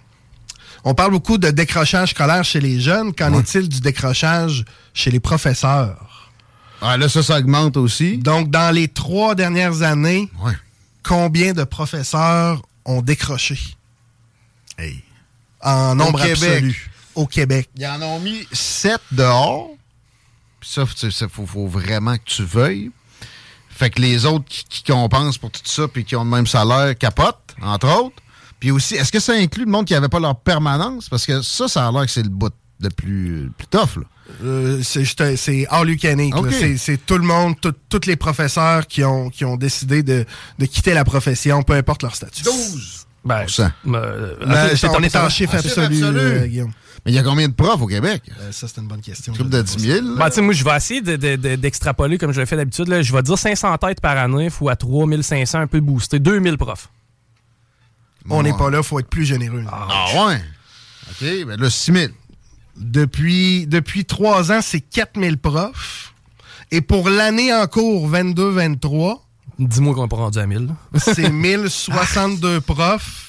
On 0.82 0.94
parle 0.94 1.12
beaucoup 1.12 1.38
de 1.38 1.50
décrochage 1.50 2.10
scolaire 2.10 2.44
chez 2.44 2.60
les 2.60 2.80
jeunes. 2.80 3.14
Qu'en 3.14 3.32
est-il 3.38 3.68
du 3.68 3.80
décrochage 3.80 4.64
chez 4.92 5.12
les 5.12 5.20
professeurs? 5.20 6.17
Ah, 6.80 6.96
là, 6.96 7.08
ça, 7.08 7.22
ça 7.22 7.38
augmente 7.38 7.76
aussi. 7.76 8.18
Donc, 8.18 8.50
dans 8.50 8.72
les 8.74 8.88
trois 8.88 9.34
dernières 9.34 9.82
années, 9.82 10.30
Ouais. 10.42 10.52
combien 11.02 11.52
de 11.52 11.64
professeurs 11.64 12.62
ont 12.84 13.02
décroché? 13.02 13.58
Hey. 14.78 15.02
en 15.60 15.96
nombre 15.96 16.20
Québec. 16.22 16.34
absolu 16.54 16.90
au 17.16 17.26
Québec? 17.26 17.68
Ils 17.76 17.86
en 17.86 18.00
ont 18.02 18.20
mis 18.20 18.46
7 18.52 19.00
dehors. 19.10 19.70
Puis 20.60 20.70
ça, 20.70 20.84
il 21.02 21.28
faut, 21.28 21.46
faut 21.46 21.66
vraiment 21.66 22.16
que 22.16 22.22
tu 22.24 22.44
veuilles. 22.44 22.90
Fait 23.70 23.90
que 23.90 24.00
les 24.00 24.24
autres 24.24 24.44
qui, 24.48 24.64
qui 24.64 24.82
compensent 24.84 25.38
pour 25.38 25.50
tout 25.50 25.60
ça 25.64 25.88
puis 25.88 26.04
qui 26.04 26.14
ont 26.16 26.22
le 26.24 26.30
même 26.30 26.46
salaire 26.46 26.96
capotent, 26.96 27.54
entre 27.60 27.88
autres. 27.88 28.16
Puis 28.60 28.70
aussi, 28.72 28.94
est-ce 28.96 29.10
que 29.12 29.20
ça 29.20 29.32
inclut 29.34 29.64
le 29.64 29.70
monde 29.70 29.84
qui 29.86 29.94
n'avait 29.94 30.08
pas 30.08 30.18
leur 30.20 30.36
permanence? 30.36 31.08
Parce 31.08 31.26
que 31.26 31.42
ça, 31.42 31.66
ça 31.68 31.86
a 31.88 31.92
l'air 31.92 32.04
que 32.06 32.10
c'est 32.10 32.22
le 32.24 32.28
bout 32.28 32.52
le 32.80 32.90
plus, 32.90 33.44
le 33.44 33.50
plus 33.50 33.66
tough. 33.68 33.96
Là. 33.96 34.02
Euh, 34.44 34.80
c'est 34.82 35.66
all 35.70 35.88
you 35.88 35.96
can 36.00 36.18
eat. 36.18 36.34
C'est- 36.50 36.76
C'est 36.76 37.06
tout 37.06 37.16
le 37.18 37.24
monde, 37.24 37.54
tous 37.88 38.06
les 38.06 38.16
professeurs 38.16 38.86
qui 38.86 39.02
ont, 39.04 39.30
qui 39.30 39.44
ont 39.44 39.56
décidé 39.56 40.02
de, 40.02 40.24
de 40.58 40.66
quitter 40.66 40.94
la 40.94 41.04
profession, 41.04 41.62
peu 41.62 41.72
importe 41.74 42.02
leur 42.02 42.14
statut. 42.14 42.42
12 42.42 43.06
Ben, 43.24 43.46
cent. 43.48 43.70
euh, 43.86 44.34
Ben, 44.46 44.70
ok, 44.72 44.90
on 44.98 45.02
est 45.02 45.16
en 45.16 45.22
ça. 45.24 45.28
chiffre 45.28 45.54
absolu, 45.56 45.96
absolu. 46.04 46.18
euh, 46.18 46.46
Guillaume. 46.46 46.72
Mais 47.06 47.12
il 47.12 47.14
y 47.14 47.18
a 47.18 47.22
combien 47.22 47.48
de 47.48 47.54
profs 47.54 47.80
au 47.80 47.86
Québec? 47.86 48.22
Euh, 48.40 48.52
ça, 48.52 48.66
c'est 48.68 48.80
une 48.80 48.86
bonne 48.88 49.00
question. 49.00 49.32
Une 49.32 49.48
de 49.48 49.62
10 49.62 49.78
000? 49.78 50.00
là? 50.16 50.28
Ben, 50.30 50.42
moi, 50.42 50.52
je 50.52 50.64
vais 50.64 50.76
essayer 50.76 51.00
de- 51.00 51.16
de- 51.16 51.36
de- 51.36 51.56
d'extrapoler 51.56 52.18
comme 52.18 52.32
je 52.32 52.40
le 52.40 52.46
fais 52.46 52.56
d'habitude. 52.56 52.88
là. 52.88 53.02
Je 53.02 53.12
vais 53.12 53.22
dire 53.22 53.38
500 53.38 53.76
têtes 53.78 54.00
par 54.00 54.16
année, 54.18 54.48
ou 54.60 54.68
à 54.68 54.76
3500, 54.76 55.60
un 55.60 55.66
peu 55.66 55.80
boosté. 55.80 56.18
2000 56.18 56.58
profs. 56.58 56.88
On 58.30 58.42
n'est 58.42 58.52
pas 58.52 58.68
là, 58.70 58.82
faut 58.82 58.98
être 59.00 59.08
plus 59.08 59.24
généreux. 59.24 59.64
Ah 59.70 60.06
ouais? 60.26 60.42
OK, 61.10 61.46
ben 61.46 61.58
là, 61.58 61.70
6 61.70 61.92
000. 61.92 62.12
Depuis, 62.78 63.66
depuis 63.66 64.04
trois 64.04 64.52
ans, 64.52 64.60
c'est 64.62 64.80
4000 64.80 65.38
profs. 65.38 66.14
Et 66.70 66.80
pour 66.80 67.08
l'année 67.08 67.52
en 67.52 67.66
cours 67.66 68.10
22-23, 68.10 69.20
Dis-moi 69.58 69.92
qu'on 69.94 70.02
n'est 70.02 70.08
pas 70.08 70.16
rendu 70.16 70.38
à 70.38 70.46
1000. 70.46 70.66
là. 70.68 71.00
c'est 71.00 71.30
1062 71.32 72.60
profs. 72.60 73.24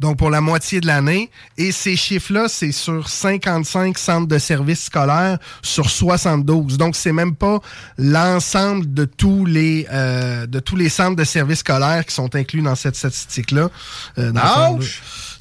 Donc, 0.00 0.16
pour 0.18 0.30
la 0.30 0.40
moitié 0.40 0.80
de 0.80 0.88
l'année. 0.88 1.30
Et 1.58 1.70
ces 1.70 1.94
chiffres-là, 1.94 2.48
c'est 2.48 2.72
sur 2.72 3.08
55 3.08 3.96
centres 3.96 4.26
de 4.26 4.38
services 4.38 4.86
scolaires 4.86 5.38
sur 5.62 5.88
72. 5.88 6.76
Donc, 6.76 6.96
c'est 6.96 7.12
même 7.12 7.36
pas 7.36 7.60
l'ensemble 7.98 8.92
de 8.92 9.04
tous 9.04 9.44
les 9.46 9.86
euh, 9.92 10.46
de 10.46 10.58
tous 10.58 10.74
les 10.74 10.88
centres 10.88 11.14
de 11.14 11.22
services 11.22 11.60
scolaires 11.60 12.04
qui 12.04 12.14
sont 12.16 12.34
inclus 12.34 12.62
dans 12.62 12.74
cette 12.74 12.96
statistique-là. 12.96 13.70
Euh, 14.18 14.32
dans 14.32 14.80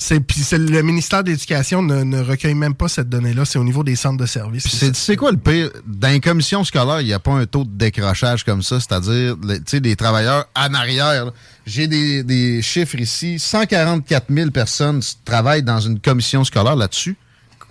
C'est 0.04 0.20
puis 0.20 0.40
c'est 0.42 0.58
le 0.58 0.82
ministère 0.82 1.24
de 1.24 1.30
l'Éducation 1.30 1.84
ne, 1.84 2.02
ne 2.04 2.22
recueille 2.24 2.56
même 2.56 2.74
pas 2.74 2.88
cette 2.88 3.08
donnée-là. 3.08 3.46
C'est 3.46 3.60
au 3.60 3.64
niveau 3.64 3.84
des 3.84 3.96
centres 3.96 4.18
de 4.18 4.26
services. 4.26 4.68
C'est, 4.68 4.96
c'est 4.96 5.16
quoi 5.16 5.30
le 5.32 5.38
pire? 5.38 5.70
Dans 5.86 6.08
les 6.08 6.20
commissions 6.20 6.64
scolaires, 6.64 7.02
il 7.02 7.06
n'y 7.06 7.14
a 7.14 7.20
pas 7.20 7.34
un 7.34 7.46
taux 7.46 7.64
de 7.66 7.70
décrochage 7.70 8.44
comme 8.44 8.64
ça, 8.64 8.80
c'est-à-dire, 8.80 9.36
tu 9.40 9.62
sais, 9.68 9.80
des 9.80 9.96
travailleurs 9.96 10.46
en 10.56 10.74
arrière. 10.74 11.26
là. 11.26 11.32
J'ai 11.68 11.86
des, 11.88 12.24
des 12.24 12.64
chiffres 12.64 12.96
ici. 13.00 13.38
144 13.38 14.26
000 14.34 14.50
personnes 14.50 15.02
travaillent 15.24 15.62
dans 15.62 15.80
une 15.80 16.00
commission 16.00 16.44
scolaire 16.44 16.76
là-dessus. 16.76 17.16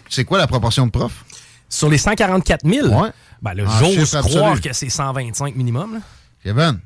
C'est 0.09 0.25
quoi 0.25 0.39
la 0.39 0.47
proportion 0.47 0.87
de 0.87 0.93
profs? 0.93 1.25
Sur 1.69 1.89
les 1.89 1.99
144 1.99 2.65
000, 2.65 2.87
Ouais. 2.89 3.11
ben, 3.43 3.55
j'ose 3.81 4.09
croire 4.23 4.53
absolu. 4.53 4.61
que 4.61 4.73
c'est 4.73 4.89
125 4.89 5.57
minimum. 5.57 5.95
là. 5.95 6.01
Kevin, 6.45 6.79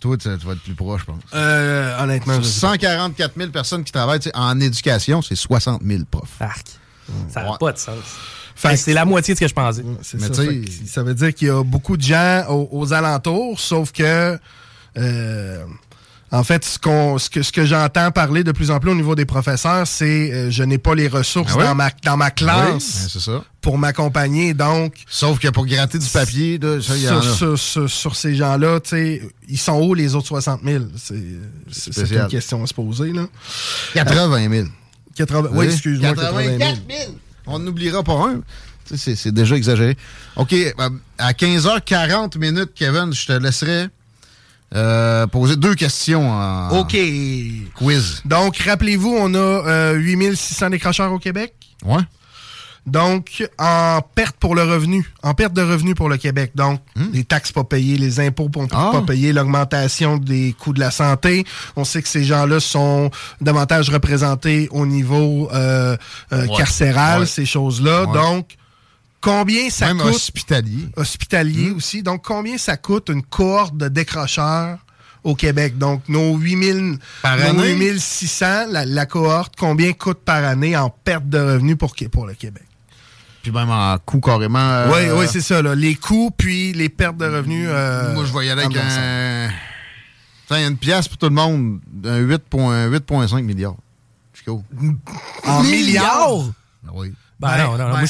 toi, 0.00 0.16
tu, 0.16 0.28
tu 0.38 0.46
vas 0.46 0.52
être 0.52 0.62
plus 0.62 0.74
proche, 0.74 1.00
je 1.02 1.06
pense. 1.06 1.20
Euh, 1.34 2.02
honnêtement, 2.02 2.34
je 2.38 2.42
Sur 2.42 2.52
sais 2.52 2.60
pas. 2.66 2.72
144 2.74 3.32
000 3.36 3.50
personnes 3.50 3.84
qui 3.84 3.92
travaillent 3.92 4.20
en 4.34 4.60
éducation, 4.60 5.22
c'est 5.22 5.34
60 5.36 5.82
000 5.84 6.02
profs. 6.10 6.28
Arc. 6.40 6.66
Ça 7.28 7.42
n'a 7.42 7.50
Ouais. 7.52 7.56
pas 7.58 7.72
de 7.72 7.78
sens. 7.78 7.96
Fait 8.54 8.76
c'est 8.76 8.92
la 8.92 9.04
moitié 9.04 9.34
de 9.34 9.38
ce 9.38 9.44
que 9.44 9.48
je 9.48 9.54
pensais. 9.54 9.84
Ça. 10.02 10.18
Fait 10.18 10.60
que 10.60 10.70
ça 10.86 11.02
veut 11.02 11.14
dire 11.14 11.32
qu'il 11.34 11.48
y 11.48 11.50
a 11.50 11.62
beaucoup 11.62 11.96
de 11.96 12.02
gens 12.02 12.44
aux, 12.48 12.68
aux 12.72 12.92
alentours, 12.92 13.58
sauf 13.60 13.92
que 13.92 14.38
euh, 14.96 15.64
en 16.30 16.42
fait, 16.44 16.64
ce, 16.64 16.78
que, 17.30 17.42
ce 17.42 17.52
que 17.52 17.64
j'entends 17.64 18.10
parler 18.10 18.44
de 18.44 18.52
plus 18.52 18.70
en 18.70 18.80
plus 18.80 18.90
au 18.90 18.94
niveau 18.94 19.14
des 19.14 19.24
professeurs, 19.24 19.86
c'est 19.86 20.30
euh, 20.32 20.50
je 20.50 20.62
n'ai 20.64 20.76
pas 20.78 20.94
les 20.94 21.08
ressources 21.08 21.52
Ah 21.54 21.58
oui? 21.58 21.64
dans, 21.64 21.74
ma, 21.74 21.90
dans 22.04 22.16
ma 22.16 22.26
Oui, 22.26 22.32
classe 22.34 23.02
ben, 23.02 23.08
c'est 23.08 23.20
ça. 23.20 23.44
Pour 23.68 23.76
m'accompagner. 23.76 24.54
Donc, 24.54 24.94
Sauf 25.06 25.38
que 25.38 25.48
pour 25.48 25.66
gratter 25.66 25.98
du 25.98 26.06
papier, 26.08 26.56
là, 26.56 26.80
ça, 26.80 26.96
il 26.96 27.02
y 27.02 27.08
en 27.10 27.20
sur, 27.20 27.30
a. 27.32 27.34
sur- 27.36 27.58
sur- 27.58 27.90
sur 27.90 28.16
ces 28.16 28.34
gens-là, 28.34 28.80
tu 28.80 28.88
sais, 28.88 29.22
ils 29.46 29.58
sont 29.58 29.78
où 29.82 29.92
les 29.92 30.14
autres 30.14 30.26
60 30.28 30.62
000? 30.64 30.84
C'est, 30.96 31.14
c'est, 31.70 31.92
c'est 31.92 31.92
spécial. 31.92 32.22
une 32.22 32.28
question 32.28 32.62
à 32.64 32.66
se 32.66 32.72
poser. 32.72 33.12
Là. 33.12 33.26
80 33.92 34.48
000. 34.50 34.68
80, 35.16 35.50
oui, 35.52 35.66
excuse-moi, 35.66 36.14
80 36.14 36.44
000. 36.44 36.58
000. 36.58 36.76
On 37.46 37.58
n'oubliera 37.58 38.02
pas 38.02 38.14
un. 38.14 38.36
Tu 38.86 38.96
sais, 38.96 38.96
C'est 38.96 39.16
c'est 39.16 39.32
déjà 39.32 39.54
exagéré. 39.54 39.98
OK, 40.36 40.54
euh, 40.54 40.72
à 41.18 41.32
15h40 41.34 42.38
minutes, 42.38 42.70
Kevin, 42.74 43.12
je 43.12 43.26
te 43.26 43.32
laisserai 43.32 43.88
euh, 44.74 45.26
poser 45.26 45.56
deux 45.56 45.74
questions 45.74 46.30
en 46.30 46.70
OK. 46.78 46.96
quiz. 47.74 48.22
Donc, 48.24 48.56
rappelez-vous, 48.56 49.14
on 49.14 49.34
a 49.34 49.38
euh, 49.38 49.92
8600 49.92 50.70
décrocheurs 50.70 51.12
au 51.12 51.18
Québec? 51.18 51.52
Ouais. 51.84 52.00
Donc, 52.90 53.46
en 53.58 54.00
perte 54.14 54.36
pour 54.36 54.54
le 54.54 54.62
revenu, 54.62 55.04
en 55.22 55.34
perte 55.34 55.52
de 55.52 55.62
revenus 55.62 55.94
pour 55.94 56.08
le 56.08 56.16
Québec. 56.16 56.52
Donc, 56.54 56.80
les 57.12 57.24
taxes 57.24 57.52
pas 57.52 57.64
payées, 57.64 57.96
les 57.98 58.20
impôts 58.20 58.48
pas, 58.48 58.66
Ah. 58.72 58.90
pas 58.92 59.02
payés, 59.02 59.32
l'augmentation 59.32 60.16
des 60.18 60.54
coûts 60.58 60.72
de 60.72 60.80
la 60.80 60.90
santé. 60.90 61.44
On 61.76 61.84
sait 61.84 62.02
que 62.02 62.08
ces 62.08 62.24
gens-là 62.24 62.60
sont 62.60 63.10
davantage 63.40 63.90
représentés 63.90 64.68
au 64.70 64.86
niveau 64.86 65.48
euh, 65.52 65.96
euh, 66.32 66.46
Ouais. 66.46 66.56
carcéral, 66.56 67.20
Ouais. 67.20 67.26
ces 67.26 67.46
choses-là. 67.46 68.04
Ouais. 68.04 68.12
Donc, 68.14 68.56
combien 69.20 69.68
ça 69.70 69.86
Même 69.88 69.98
coûte 69.98 70.14
hospitalier. 70.14 70.88
hospitalier 70.96 71.70
Hmm. 71.70 71.76
aussi. 71.76 72.02
Donc, 72.02 72.24
combien 72.24 72.58
ça 72.58 72.76
coûte 72.76 73.08
une 73.12 73.22
cohorte 73.22 73.76
de 73.76 73.88
décrocheurs 73.88 74.78
au 75.24 75.34
Québec? 75.34 75.76
Donc, 75.78 76.02
nos 76.08 76.36
8000, 76.36 76.98
Par 77.22 77.36
nos 77.38 77.44
année? 77.62 77.74
8600, 77.74 78.66
la, 78.70 78.84
la 78.86 79.06
cohorte, 79.06 79.54
combien 79.58 79.92
coûte 79.92 80.18
par 80.24 80.44
année 80.44 80.76
en 80.76 80.90
perte 80.90 81.28
de 81.28 81.38
revenus 81.38 81.76
pour, 81.76 81.94
pour 82.12 82.26
le 82.26 82.34
Québec? 82.34 82.62
Puis 83.50 83.58
même 83.58 83.70
en 83.70 83.96
coût 84.04 84.20
carrément. 84.20 84.58
euh, 84.58 84.90
Oui, 84.92 85.20
oui, 85.20 85.26
c'est 85.30 85.40
ça. 85.40 85.62
Là. 85.62 85.74
Les 85.74 85.94
coûts, 85.94 86.30
puis 86.36 86.72
les 86.72 86.88
pertes 86.88 87.16
de 87.16 87.26
revenus. 87.26 87.66
euh, 87.70 88.14
Moi, 88.14 88.24
je 88.26 88.32
y 88.46 88.50
aller 88.50 88.62
avec 88.62 88.76
en 88.76 88.80
ensemble. 88.80 89.02
un. 89.02 89.48
Tiens, 90.48 90.68
une 90.68 90.76
pièce 90.76 91.08
pour 91.08 91.18
tout 91.18 91.26
le 91.28 91.34
monde. 91.34 91.80
Un 92.04 92.18
8,5 92.20 92.88
8,5 92.90 93.42
milliards. 93.42 93.76
Chico. 94.32 94.62
En 95.46 95.62
milliards? 95.62 96.44
Ah 96.86 96.90
Oui. 96.94 97.12
Ben, 97.40 97.50
Ben, 97.50 97.58
non, 97.58 97.70
non, 97.72 97.78
ben, 97.78 97.84
moi, 97.90 98.00
en 98.02 98.06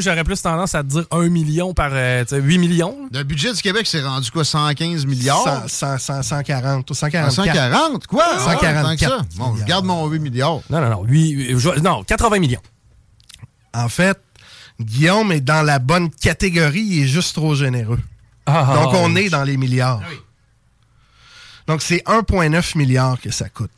j'aurais 0.00 0.24
plus 0.24 0.42
tendance 0.42 0.74
à 0.74 0.82
te 0.82 0.88
dire 0.88 1.04
1 1.12 1.28
million 1.28 1.74
par 1.74 1.90
euh, 1.92 2.24
tu 2.24 2.30
sais, 2.30 2.40
8 2.40 2.58
millions. 2.58 2.96
là. 3.12 3.20
Le 3.20 3.24
budget 3.24 3.52
du 3.52 3.62
Québec, 3.62 3.86
c'est 3.86 4.02
rendu 4.02 4.28
quoi? 4.32 4.44
115 4.44 5.06
milliards? 5.06 5.44
100, 5.68 5.68
100, 5.68 5.98
100, 5.98 6.22
140, 6.22 6.90
ou 6.90 6.92
À 6.92 6.96
144. 6.96 7.32
140? 7.54 8.06
Quoi? 8.08 8.24
Ah, 8.26 8.38
144 8.40 8.82
tant 8.82 8.96
que 8.96 9.00
ça. 9.04 9.26
Bon, 9.38 9.54
je 9.56 9.64
garde 9.64 9.84
mon 9.84 10.08
8 10.08 10.18
milliards. 10.18 10.60
Non, 10.70 10.80
non, 10.80 10.90
non. 10.90 11.82
non, 11.84 12.02
80 12.02 12.38
millions. 12.40 12.60
En 13.72 13.88
fait, 13.88 14.18
Guillaume 14.80 15.32
est 15.32 15.40
dans 15.40 15.62
la 15.62 15.78
bonne 15.78 16.10
catégorie, 16.10 16.82
il 16.82 17.02
est 17.04 17.08
juste 17.08 17.34
trop 17.34 17.54
généreux. 17.54 18.00
Ah, 18.46 18.72
Donc, 18.74 18.94
on 18.94 19.16
est 19.16 19.30
dans 19.30 19.44
les 19.44 19.56
milliards. 19.56 20.02
Donc, 21.66 21.80
c'est 21.80 22.02
1,9 22.06 22.76
milliard 22.76 23.20
que 23.20 23.30
ça 23.30 23.48
coûte. 23.48 23.70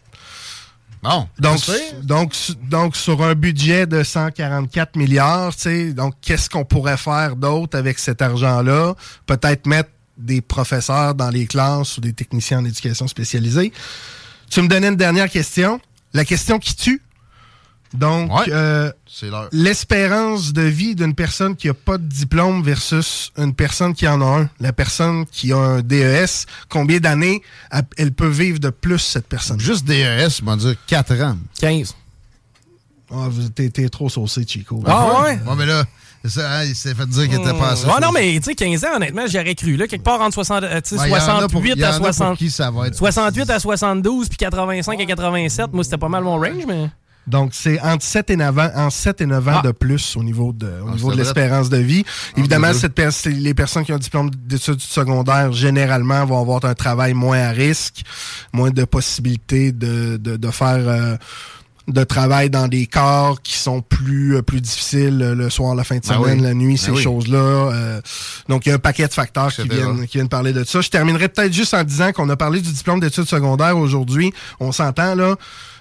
Bon. 1.02 1.28
Donc, 1.38 1.60
donc, 2.02 2.34
donc, 2.62 2.96
sur 2.96 3.22
un 3.22 3.34
budget 3.34 3.86
de 3.86 4.02
144 4.02 4.96
milliards, 4.96 5.54
tu 5.54 5.62
sais, 5.62 5.92
donc, 5.92 6.14
qu'est-ce 6.20 6.50
qu'on 6.50 6.64
pourrait 6.64 6.96
faire 6.96 7.36
d'autre 7.36 7.78
avec 7.78 7.98
cet 7.98 8.22
argent-là? 8.22 8.94
Peut-être 9.26 9.66
mettre 9.66 9.90
des 10.16 10.40
professeurs 10.40 11.14
dans 11.14 11.30
les 11.30 11.46
classes 11.46 11.98
ou 11.98 12.00
des 12.00 12.12
techniciens 12.12 12.58
en 12.58 12.64
éducation 12.64 13.06
spécialisée. 13.06 13.72
Tu 14.50 14.62
me 14.62 14.68
donnais 14.68 14.88
une 14.88 14.96
dernière 14.96 15.28
question. 15.28 15.80
La 16.12 16.24
question 16.24 16.58
qui 16.58 16.74
tue. 16.74 17.02
Donc, 17.98 18.30
Ouais. 18.34 18.44
euh, 18.52 18.90
l'espérance 19.52 20.52
de 20.52 20.62
vie 20.62 20.94
d'une 20.94 21.14
personne 21.14 21.56
qui 21.56 21.68
a 21.68 21.74
pas 21.74 21.98
de 21.98 22.04
diplôme 22.06 22.62
versus 22.62 23.32
une 23.38 23.54
personne 23.54 23.94
qui 23.94 24.06
en 24.06 24.20
a 24.20 24.40
un. 24.42 24.50
La 24.60 24.72
personne 24.72 25.24
qui 25.26 25.52
a 25.52 25.56
un 25.58 25.80
DES, 25.82 26.46
combien 26.68 26.98
d'années 26.98 27.42
elle- 27.96 28.12
peut 28.12 28.28
vivre 28.28 28.58
de 28.58 28.70
plus, 28.70 28.98
cette 28.98 29.26
personne? 29.26 29.60
Juste 29.60 29.84
DES, 29.86 30.40
on 30.42 30.46
va 30.46 30.56
dire 30.56 30.74
4 30.86 31.20
ans. 31.22 31.36
15. 31.60 31.94
Ah, 33.10 33.26
vous- 33.30 33.48
t'es, 33.50 33.88
trop 33.88 34.08
saucé, 34.08 34.44
Chico. 34.46 34.82
Ah 34.86 35.22
ouais? 35.22 35.38
Ouais, 35.46 35.54
mais 35.56 35.66
là, 35.66 35.84
ça, 36.24 36.50
hein, 36.58 36.64
il 36.64 36.74
s'est 36.74 36.92
fait 36.94 37.06
dire 37.06 37.28
qu'il 37.28 37.40
était 37.40 37.52
pas 37.56 37.70
assez. 37.70 37.86
Ouais, 37.86 38.00
non, 38.02 38.10
mais 38.12 38.34
tu 38.38 38.42
sais, 38.44 38.54
15 38.56 38.84
ans, 38.84 38.96
honnêtement, 38.96 39.26
j'aurais 39.28 39.54
cru. 39.54 39.76
Là, 39.76 39.86
quelque 39.86 40.02
part 40.02 40.20
entre 40.20 40.34
60, 40.34 40.64
euh, 40.64 40.80
tu 40.80 40.96
sais, 40.96 41.00
Ouais, 41.02 41.08
il 41.08 41.10
y 41.10 41.14
en 41.14 41.16
a 41.16 41.40
pour- 41.48 41.60
68 41.62 41.72
il 41.76 41.80
y 41.80 41.84
en 41.84 41.86
à 41.86 41.90
a 41.90 41.96
pour 41.98 42.06
60. 42.06 42.38
qui 42.38 42.50
ça 42.50 42.70
va 42.70 42.88
être 42.88 42.96
68 42.96 43.48
à 43.50 43.60
72, 43.60 44.28
puis 44.28 44.36
85 44.38 45.00
à 45.00 45.04
87. 45.06 45.72
Moi, 45.72 45.84
c'était 45.84 45.98
pas 45.98 46.08
mal 46.08 46.24
mon 46.24 46.36
range, 46.36 46.64
mais. 46.66 46.90
Donc, 47.26 47.50
c'est 47.54 47.80
entre 47.80 48.04
7 48.04 48.30
et 48.30 48.36
9 48.36 48.58
ans, 48.58 48.70
en 48.76 48.88
7 48.90 49.20
et 49.20 49.26
9 49.26 49.48
ans 49.48 49.58
Ah. 49.58 49.62
de 49.66 49.72
plus 49.72 50.16
au 50.16 50.22
niveau 50.22 50.52
de, 50.52 50.66
au 50.66 50.88
Ah, 50.88 50.92
niveau 50.92 51.10
de 51.12 51.16
l'espérance 51.16 51.68
de 51.68 51.78
vie. 51.78 52.04
Évidemment, 52.36 52.72
cette 52.72 52.94
pers- 52.94 53.12
c'est- 53.12 53.30
les 53.30 53.52
personnes 53.54 53.84
qui 53.84 53.92
ont 53.92 53.96
un 53.96 53.98
diplôme 53.98 54.30
d'études 54.30 54.80
secondaires, 54.80 55.52
généralement, 55.52 56.24
vont 56.24 56.40
avoir 56.40 56.64
un 56.64 56.74
travail 56.74 57.14
moins 57.14 57.38
à 57.40 57.50
risque, 57.50 58.02
moins 58.52 58.70
de 58.70 58.84
possibilités 58.84 59.72
de, 59.72 60.18
de, 60.18 60.36
de 60.36 60.50
faire 60.50 60.78
euh, 60.86 61.16
de 61.88 62.02
travail 62.04 62.50
dans 62.50 62.66
des 62.66 62.86
corps 62.86 63.40
qui 63.42 63.56
sont 63.56 63.80
plus 63.80 64.36
euh, 64.36 64.42
plus 64.42 64.60
difficiles 64.60 65.22
euh, 65.22 65.34
le 65.36 65.50
soir, 65.50 65.74
la 65.76 65.84
fin 65.84 65.96
de 65.96 66.00
Ben 66.00 66.14
semaine, 66.16 66.38
oui. 66.38 66.44
la 66.44 66.54
nuit, 66.54 66.74
Ben 66.74 66.76
ces 66.78 66.90
oui. 66.90 67.02
choses-là. 67.02 67.38
Euh, 67.38 68.00
donc, 68.48 68.66
il 68.66 68.70
y 68.70 68.72
a 68.72 68.74
un 68.74 68.78
paquet 68.80 69.06
de 69.06 69.12
facteurs 69.12 69.52
qui 69.54 69.68
viennent, 69.68 70.06
qui 70.06 70.18
viennent 70.18 70.28
parler 70.28 70.52
de 70.52 70.64
ça. 70.64 70.80
Je 70.80 70.88
terminerai 70.88 71.28
peut-être 71.28 71.52
juste 71.52 71.74
en 71.74 71.84
disant 71.84 72.12
qu'on 72.12 72.28
a 72.28 72.36
parlé 72.36 72.60
du 72.60 72.72
diplôme 72.72 72.98
d'études 73.00 73.28
secondaires 73.28 73.78
aujourd'hui. 73.78 74.32
On 74.58 74.72
s'entend, 74.72 75.14
là. 75.14 75.36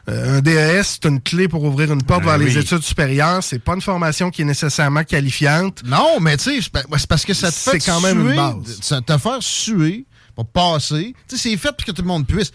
Euh, 0.07 0.37
un 0.37 0.41
DES, 0.41 0.83
c'est 0.83 1.05
une 1.05 1.19
clé 1.19 1.47
pour 1.47 1.63
ouvrir 1.63 1.91
une 1.91 2.03
porte 2.03 2.21
Ben 2.23 2.29
vers 2.29 2.37
les 2.37 2.55
études 2.59 2.83
supérieures. 2.83 3.41
C'est 3.43 3.57
pas 3.57 3.73
une 3.73 3.81
formation 3.81 4.29
qui 4.29 4.43
est 4.43 4.45
nécessairement 4.45 5.03
qualifiante. 5.03 5.81
Non, 5.83 6.19
mais 6.21 6.37
tu 6.37 6.43
sais, 6.43 6.59
c'est 6.61 6.69
pa- 6.71 6.83
c'est 6.97 7.07
parce 7.07 7.25
que 7.25 7.33
ça 7.33 7.49
te 7.51 7.55
fait 7.55 7.79
C'est 7.79 7.91
quand 7.91 8.01
même 8.01 8.19
une 8.19 8.27
suer, 8.27 8.35
base. 8.35 8.79
Ça 8.81 9.01
te 9.01 9.17
faire 9.17 9.37
suer 9.41 10.05
pour 10.35 10.45
passer. 10.45 11.15
Tu 11.27 11.35
sais, 11.37 11.49
c'est 11.49 11.57
fait 11.57 11.71
pour 11.75 11.83
que 11.83 11.91
tout 11.91 12.03
le 12.03 12.07
monde 12.07 12.27
puisse. 12.27 12.51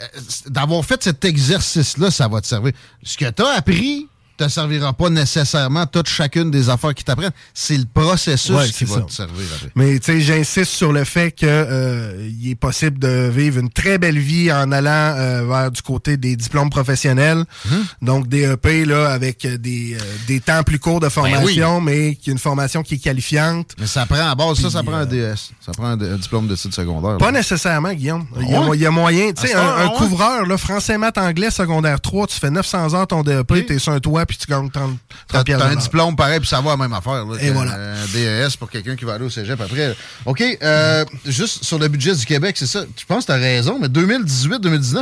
Euh, 0.00 0.06
D'avoir 0.46 0.84
fait 0.84 1.02
cet 1.02 1.24
exercice-là, 1.24 2.10
ça 2.10 2.28
va 2.28 2.40
te 2.40 2.46
servir. 2.46 2.72
Ce 3.02 3.16
que 3.16 3.30
tu 3.30 3.42
appris 3.42 4.08
te 4.36 4.48
servira 4.48 4.92
pas 4.92 5.10
nécessairement 5.10 5.86
toute 5.86 6.08
chacune 6.08 6.50
des 6.50 6.68
affaires 6.68 6.94
qui 6.94 7.04
t'apprennent. 7.04 7.30
C'est 7.54 7.76
le 7.76 7.84
processus 7.92 8.50
Ouais, 8.54 8.68
qui 8.68 8.84
va 8.84 8.96
ça. 8.96 9.00
te 9.02 9.12
servir 9.12 9.44
après. 9.56 9.70
Mais 9.74 9.98
tu 9.98 10.12
sais, 10.12 10.20
j'insiste 10.20 10.72
sur 10.72 10.92
le 10.92 11.04
fait 11.04 11.30
que 11.32 11.46
euh, 11.46 12.28
il 12.40 12.50
est 12.50 12.54
possible 12.54 12.98
de 12.98 13.28
vivre 13.32 13.58
une 13.60 13.70
très 13.70 13.98
belle 13.98 14.18
vie 14.18 14.52
en 14.52 14.70
allant 14.72 14.90
euh, 15.16 15.44
vers 15.46 15.70
du 15.70 15.82
côté 15.82 16.16
des 16.16 16.36
diplômes 16.36 16.70
professionnels. 16.70 17.44
Hum. 17.70 17.84
Donc 18.02 18.28
DEP 18.28 18.66
là 18.86 19.10
avec 19.10 19.44
euh, 19.44 19.56
des, 19.58 19.94
euh, 19.94 19.98
des 20.26 20.40
temps 20.40 20.62
plus 20.62 20.78
courts 20.78 21.00
de 21.00 21.08
formation, 21.08 21.80
mais 21.80 22.14
qui 22.16 22.30
est 22.30 22.32
une 22.32 22.38
formation 22.38 22.82
qui 22.82 22.94
est 22.94 22.98
qualifiante. 22.98 23.72
Mais 23.78 23.86
ça 23.86 24.06
prend 24.06 24.28
à 24.28 24.34
base, 24.34 24.60
ça, 24.60 24.70
ça 24.70 24.82
prend 24.82 24.94
un 24.96 25.06
DS. 25.06 25.50
Ça 25.64 25.72
prend 25.72 25.86
un, 25.86 26.00
un 26.00 26.16
diplôme 26.16 26.46
d'études 26.48 26.74
secondaires. 26.74 27.16
Pas 27.18 27.26
là. 27.32 27.38
nécessairement, 27.38 27.92
Guillaume. 27.92 28.26
Il 28.40 28.50
y 28.50 28.54
a, 28.54 28.60
Ouais? 28.60 28.76
il 28.76 28.82
y 28.82 28.86
a 28.86 28.90
moyen. 28.90 29.32
Tu 29.32 29.46
sais, 29.46 29.54
À 29.54 29.76
un, 29.82 29.86
ouais? 29.88 29.94
couvreur, 29.96 30.46
là, 30.46 30.56
français, 30.58 30.98
maths, 30.98 31.18
anglais, 31.18 31.50
secondaire 31.50 32.00
3, 32.00 32.26
tu 32.26 32.38
fais 32.38 32.50
900 32.50 32.94
heures 32.94 33.06
ton 33.06 33.22
DEP, 33.22 33.50
Oui. 33.50 33.66
t'es 33.66 33.78
sur 33.78 33.92
un 33.92 34.00
toit, 34.00 34.25
puis 34.26 34.36
tu 34.36 34.46
gagnes 34.46 34.70
30, 34.70 34.96
T'as 35.28 35.38
30 35.38 35.46
piastres 35.46 35.64
t'as 35.64 35.70
de 35.72 35.76
un 35.76 35.80
diplôme 35.80 36.16
pareil, 36.16 36.40
puis 36.40 36.48
ça 36.48 36.60
va 36.60 36.70
la 36.70 36.76
même 36.76 36.92
affaire. 36.92 37.24
Là, 37.24 37.36
Et 37.40 37.50
voilà. 37.50 37.74
euh, 37.74 38.46
DES 38.48 38.56
pour 38.58 38.68
quelqu'un 38.70 38.96
qui 38.96 39.04
va 39.04 39.14
aller 39.14 39.24
au 39.24 39.30
cégep 39.30 39.60
après. 39.60 39.96
OK, 40.24 40.42
euh, 40.62 41.04
juste 41.24 41.64
sur 41.64 41.78
le 41.78 41.88
budget 41.88 42.14
du 42.14 42.24
Québec, 42.26 42.56
c'est 42.58 42.66
ça. 42.66 42.84
Je 42.98 43.04
pense 43.06 43.24
que 43.24 43.32
tu 43.32 43.38
as 43.38 43.40
raison, 43.40 43.78
mais 43.80 43.88
2018-2019, 43.88 44.92
t'sais, 44.92 45.00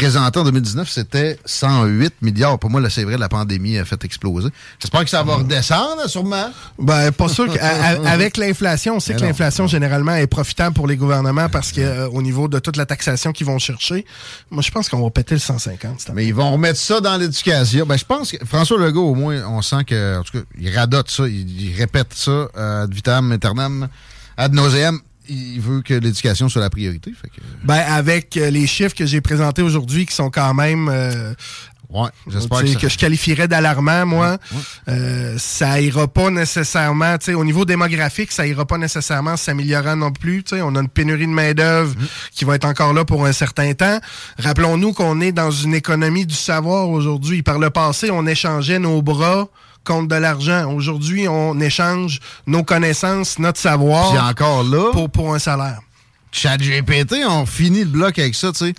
présenté 0.00 0.38
en 0.38 0.44
2019, 0.44 0.88
c'était 0.88 1.38
108 1.44 2.14
milliards. 2.22 2.58
Pour 2.58 2.70
moi, 2.70 2.80
là, 2.80 2.88
c'est 2.88 3.04
vrai, 3.04 3.18
la 3.18 3.28
pandémie 3.28 3.76
a 3.76 3.84
fait 3.84 4.02
exploser. 4.04 4.48
J'espère 4.78 5.04
que 5.04 5.10
ça 5.10 5.22
va 5.22 5.36
redescendre, 5.36 6.08
sûrement. 6.08 6.50
Ben, 6.78 7.12
pas 7.12 7.28
sûr 7.28 7.52
qu'avec 7.52 8.36
l'inflation, 8.38 8.96
on 8.96 9.00
sait 9.00 9.14
que 9.14 9.20
l'inflation, 9.20 9.66
généralement, 9.66 10.14
est 10.14 10.26
profitable 10.26 10.74
pour 10.74 10.86
les 10.86 10.96
gouvernements 10.96 11.50
parce 11.50 11.72
que 11.72 11.80
euh, 11.80 12.08
au 12.08 12.22
niveau 12.22 12.48
de 12.48 12.58
toute 12.58 12.76
la 12.76 12.86
taxation 12.86 13.32
qu'ils 13.32 13.46
vont 13.46 13.58
chercher, 13.58 14.06
moi, 14.50 14.62
je 14.62 14.70
pense 14.70 14.88
qu'on 14.88 15.02
va 15.02 15.10
péter 15.10 15.34
le 15.34 15.40
150. 15.40 16.00
cette 16.00 16.10
année. 16.10 16.16
Mais 16.16 16.26
ils 16.26 16.34
vont 16.34 16.50
remettre 16.52 16.78
ça 16.78 17.00
dans 17.00 17.16
l'éducation. 17.16 17.84
Ben, 17.84 17.98
je 17.98 18.04
pense 18.04 18.32
que 18.32 18.44
François 18.46 18.78
Legault, 18.78 19.10
au 19.10 19.14
moins, 19.14 19.44
on 19.48 19.60
sent 19.60 19.84
que, 19.86 20.18
en 20.18 20.22
tout 20.22 20.38
cas, 20.38 20.44
il 20.58 20.74
radote 20.74 21.10
ça, 21.10 21.28
il, 21.28 21.60
il 21.60 21.76
répète 21.76 22.14
ça 22.14 22.30
euh, 22.30 22.84
ad 22.84 22.94
vitam 22.94 23.32
aeternam, 23.32 23.88
ad 24.36 24.54
nauseam. 24.54 25.00
Il 25.30 25.60
veut 25.60 25.80
que 25.82 25.94
l'éducation 25.94 26.48
soit 26.48 26.60
la 26.60 26.70
priorité. 26.70 27.12
Fait 27.12 27.28
que, 27.28 27.40
Ben, 27.64 27.74
avec 27.88 28.36
euh, 28.36 28.50
les 28.50 28.66
chiffres 28.66 28.94
que 28.94 29.06
j'ai 29.06 29.20
présentés 29.20 29.62
aujourd'hui, 29.62 30.04
qui 30.06 30.14
sont 30.14 30.28
quand 30.30 30.52
même... 30.54 30.88
euh, 30.88 31.32
ouais, 31.90 32.08
j'espère 32.28 32.60
que, 32.62 32.74
que, 32.74 32.80
ça- 32.80 32.88
je 32.88 32.98
qualifierais 32.98 33.46
d'alarmant, 33.48 34.06
moi. 34.06 34.38
Euh, 34.88 35.36
ça 35.38 35.80
ira 35.80 36.08
pas 36.08 36.30
nécessairement, 36.30 37.16
tu 37.18 37.26
sais, 37.26 37.34
au 37.34 37.44
niveau 37.44 37.64
démographique, 37.64 38.32
ça 38.32 38.46
ira 38.46 38.64
pas 38.66 38.78
nécessairement 38.78 39.36
s'améliorant 39.36 39.96
non 39.96 40.10
plus. 40.10 40.42
Tu 40.42 40.56
sais, 40.56 40.62
on 40.62 40.74
a 40.74 40.80
une 40.80 40.88
pénurie 40.88 41.26
de 41.26 41.32
main-d'œuvre 41.32 41.94
qui 42.32 42.44
va 42.44 42.56
être 42.56 42.64
encore 42.64 42.92
là 42.92 43.04
pour 43.04 43.24
un 43.26 43.32
certain 43.32 43.72
temps. 43.74 44.00
Rappelons-nous 44.38 44.92
qu'on 44.92 45.20
est 45.20 45.32
dans 45.32 45.50
une 45.52 45.74
économie 45.74 46.26
du 46.26 46.34
savoir 46.34 46.88
aujourd'hui. 46.88 47.42
Par 47.42 47.58
le 47.58 47.70
passé, 47.70 48.10
on 48.10 48.26
échangeait 48.26 48.78
nos 48.80 49.00
bras 49.02 49.48
contre 49.84 50.08
de 50.08 50.14
l'argent. 50.16 50.72
Aujourd'hui, 50.72 51.26
on 51.28 51.58
échange 51.60 52.20
nos 52.46 52.62
connaissances, 52.64 53.38
notre 53.38 53.58
savoir 53.58 54.10
Puis 54.10 54.18
encore 54.20 54.62
là, 54.64 54.90
pour, 54.92 55.10
pour 55.10 55.34
un 55.34 55.38
salaire. 55.38 55.80
ChatGPT, 56.32 57.16
on 57.28 57.44
finit 57.46 57.80
le 57.80 57.90
bloc 57.90 58.18
avec 58.18 58.34
ça, 58.34 58.52
tu 58.52 58.58
sais. 58.66 58.74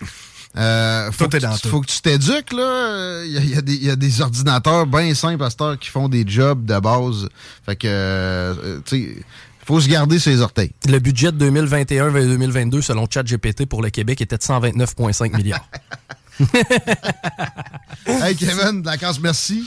Euh, 0.57 1.11
faut, 1.11 1.25
Tout 1.25 1.29
que 1.31 1.37
est 1.37 1.39
dans 1.41 1.55
tu, 1.57 1.67
faut 1.69 1.79
que 1.81 1.87
tu 1.87 2.01
t'éduques, 2.01 2.51
là. 2.53 3.23
Il 3.25 3.31
y, 3.31 3.37
a- 3.37 3.59
y 3.59 3.63
des- 3.63 3.75
il 3.75 3.83
y 3.85 3.89
a 3.89 3.95
des 3.95 4.21
ordinateurs 4.21 4.85
bien 4.85 5.13
simples 5.13 5.43
à 5.43 5.49
cette 5.49 5.61
heure 5.61 5.79
qui 5.79 5.89
font 5.89 6.09
des 6.09 6.25
jobs 6.27 6.65
de 6.65 6.77
base. 6.79 7.29
Fait 7.65 7.75
que, 7.77 7.87
euh, 7.89 8.79
tu 8.85 9.15
sais, 9.15 9.17
faut 9.65 9.79
se 9.79 9.87
garder 9.87 10.19
ses 10.19 10.41
orteils. 10.41 10.71
Le 10.89 10.99
budget 10.99 11.31
de 11.31 11.37
2021-2022, 11.49 12.81
selon 12.81 13.07
ChatGPT 13.09 13.65
pour 13.65 13.81
le 13.81 13.89
Québec, 13.89 14.19
était 14.21 14.37
de 14.37 14.41
129,5 14.43 15.35
milliards. 15.37 15.65
hey, 18.05 18.35
Kevin, 18.35 18.81
de 18.81 18.85
la 18.87 18.97
casse, 18.97 19.19
merci. 19.19 19.65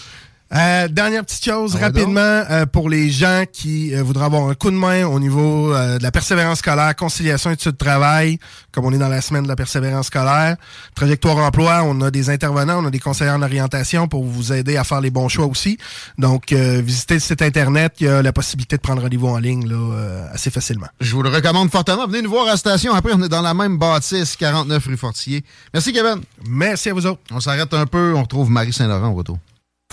Euh, 0.55 0.87
dernière 0.87 1.25
petite 1.25 1.45
chose, 1.45 1.77
Ah 1.77 1.87
rapidement, 1.87 2.21
euh, 2.21 2.65
pour 2.65 2.89
les 2.89 3.11
gens 3.11 3.45
qui 3.53 3.93
euh, 3.93 4.05
voudraient 4.05 4.27
avoir 4.27 4.49
un 4.49 4.55
coup 4.55 4.71
de 4.71 4.77
main 4.77 5.05
au 5.05 5.19
niveau 5.19 5.75
euh, 5.75 5.99
de 5.99 6.03
la 6.03 6.13
persévérance 6.13 6.59
scolaire, 6.59 6.95
conciliation 6.95 7.51
études 7.51 7.73
de 7.73 7.77
travail, 7.77 8.39
comme 8.71 8.85
on 8.85 8.93
est 8.93 8.99
dans 8.99 9.09
la 9.09 9.21
semaine 9.21 9.43
de 9.43 9.49
la 9.49 9.57
persévérance 9.57 10.07
scolaire, 10.07 10.57
trajectoire 10.95 11.39
emploi, 11.39 11.83
on 11.85 12.01
a 12.03 12.13
des 12.13 12.31
intervenants, 12.31 12.85
on 12.85 12.87
a 12.87 12.91
des 12.91 13.01
conseillers 13.01 13.31
en 13.31 13.43
orientation 13.43 14.07
pour 14.07 14.23
vous 14.23 14.53
aider 14.53 14.77
à 14.77 14.85
faire 14.85 15.01
les 15.01 15.11
bons 15.11 15.29
choix 15.29 15.47
aussi. 15.47 15.77
Donc, 16.19 16.53
euh, 16.53 16.81
visitez 16.85 17.15
le 17.15 17.21
site 17.21 17.43
Internet, 17.43 17.95
il 17.99 18.07
y 18.07 18.09
a 18.09 18.23
la 18.23 18.33
possibilité 18.33 18.77
de 18.77 18.83
prendre 18.83 19.03
rendez-vous 19.03 19.27
en 19.27 19.39
ligne 19.39 19.67
là, 19.69 19.75
euh, 19.75 20.27
assez 20.33 20.51
facilement. 20.51 20.87
Je 21.01 21.17
vous 21.17 21.23
le 21.23 21.31
recommande 21.31 21.71
fortement. 21.73 22.07
Venez 22.07 22.23
nous 22.23 22.31
voir 22.31 22.47
à 22.47 22.51
la 22.51 22.57
station. 22.57 22.95
Après, 22.95 23.13
on 23.13 23.23
est 23.23 23.29
dans 23.29 23.43
la 23.43 23.55
même 23.55 23.77
bâtisse, 23.77 24.37
49 24.37 24.87
rue 24.87 24.97
Fortier. 24.97 25.45
Merci, 25.73 25.93
Kevin. 25.93 26.21
Merci 26.49 26.91
à 26.91 26.95
vous 26.95 27.07
autres. 27.07 27.21
On 27.33 27.41
s'arrête 27.41 27.75
un 27.75 27.87
peu. 27.87 28.15
On 28.15 28.23
retrouve 28.23 28.51
Marie 28.51 28.73
Saint-Laurent 28.73 29.09
au 29.09 29.15
retour. 29.15 29.39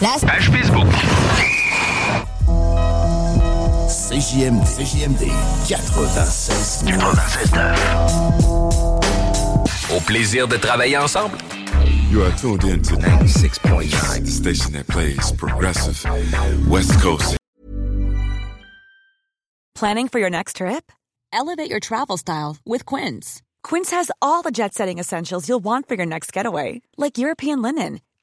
Page 0.02 0.50
Facebook. 0.50 0.90
CJMD, 3.88 4.66
CJMD 4.66 5.28
96 5.70 6.84
Au 9.94 10.00
plaisir 10.00 10.48
de 10.48 10.58
travailler 10.58 10.98
ensemble. 10.98 11.38
You 12.10 12.24
are 12.24 12.32
tuned 12.32 12.64
in 12.64 12.82
to 12.82 12.96
96.9, 12.96 14.26
the 14.26 14.32
station 14.32 14.74
that 14.74 14.88
plays 14.88 15.32
progressive 15.34 16.04
West 16.68 17.00
Coast. 17.00 17.38
Planning 19.76 20.08
for 20.08 20.18
your 20.18 20.32
next 20.32 20.56
trip? 20.56 20.92
Elevate 21.32 21.70
your 21.70 21.80
travel 21.80 22.18
style 22.18 22.58
with 22.66 22.88
Quince. 22.88 23.44
Quince 23.64 23.92
has 23.92 24.10
all 24.20 24.42
the 24.42 24.52
jet 24.52 24.74
setting 24.74 24.98
essentials 24.98 25.48
you'll 25.48 25.60
want 25.64 25.88
for 25.88 25.94
your 25.94 26.08
next 26.08 26.34
getaway, 26.34 26.82
like 26.98 27.20
European 27.20 27.62
linen, 27.62 28.00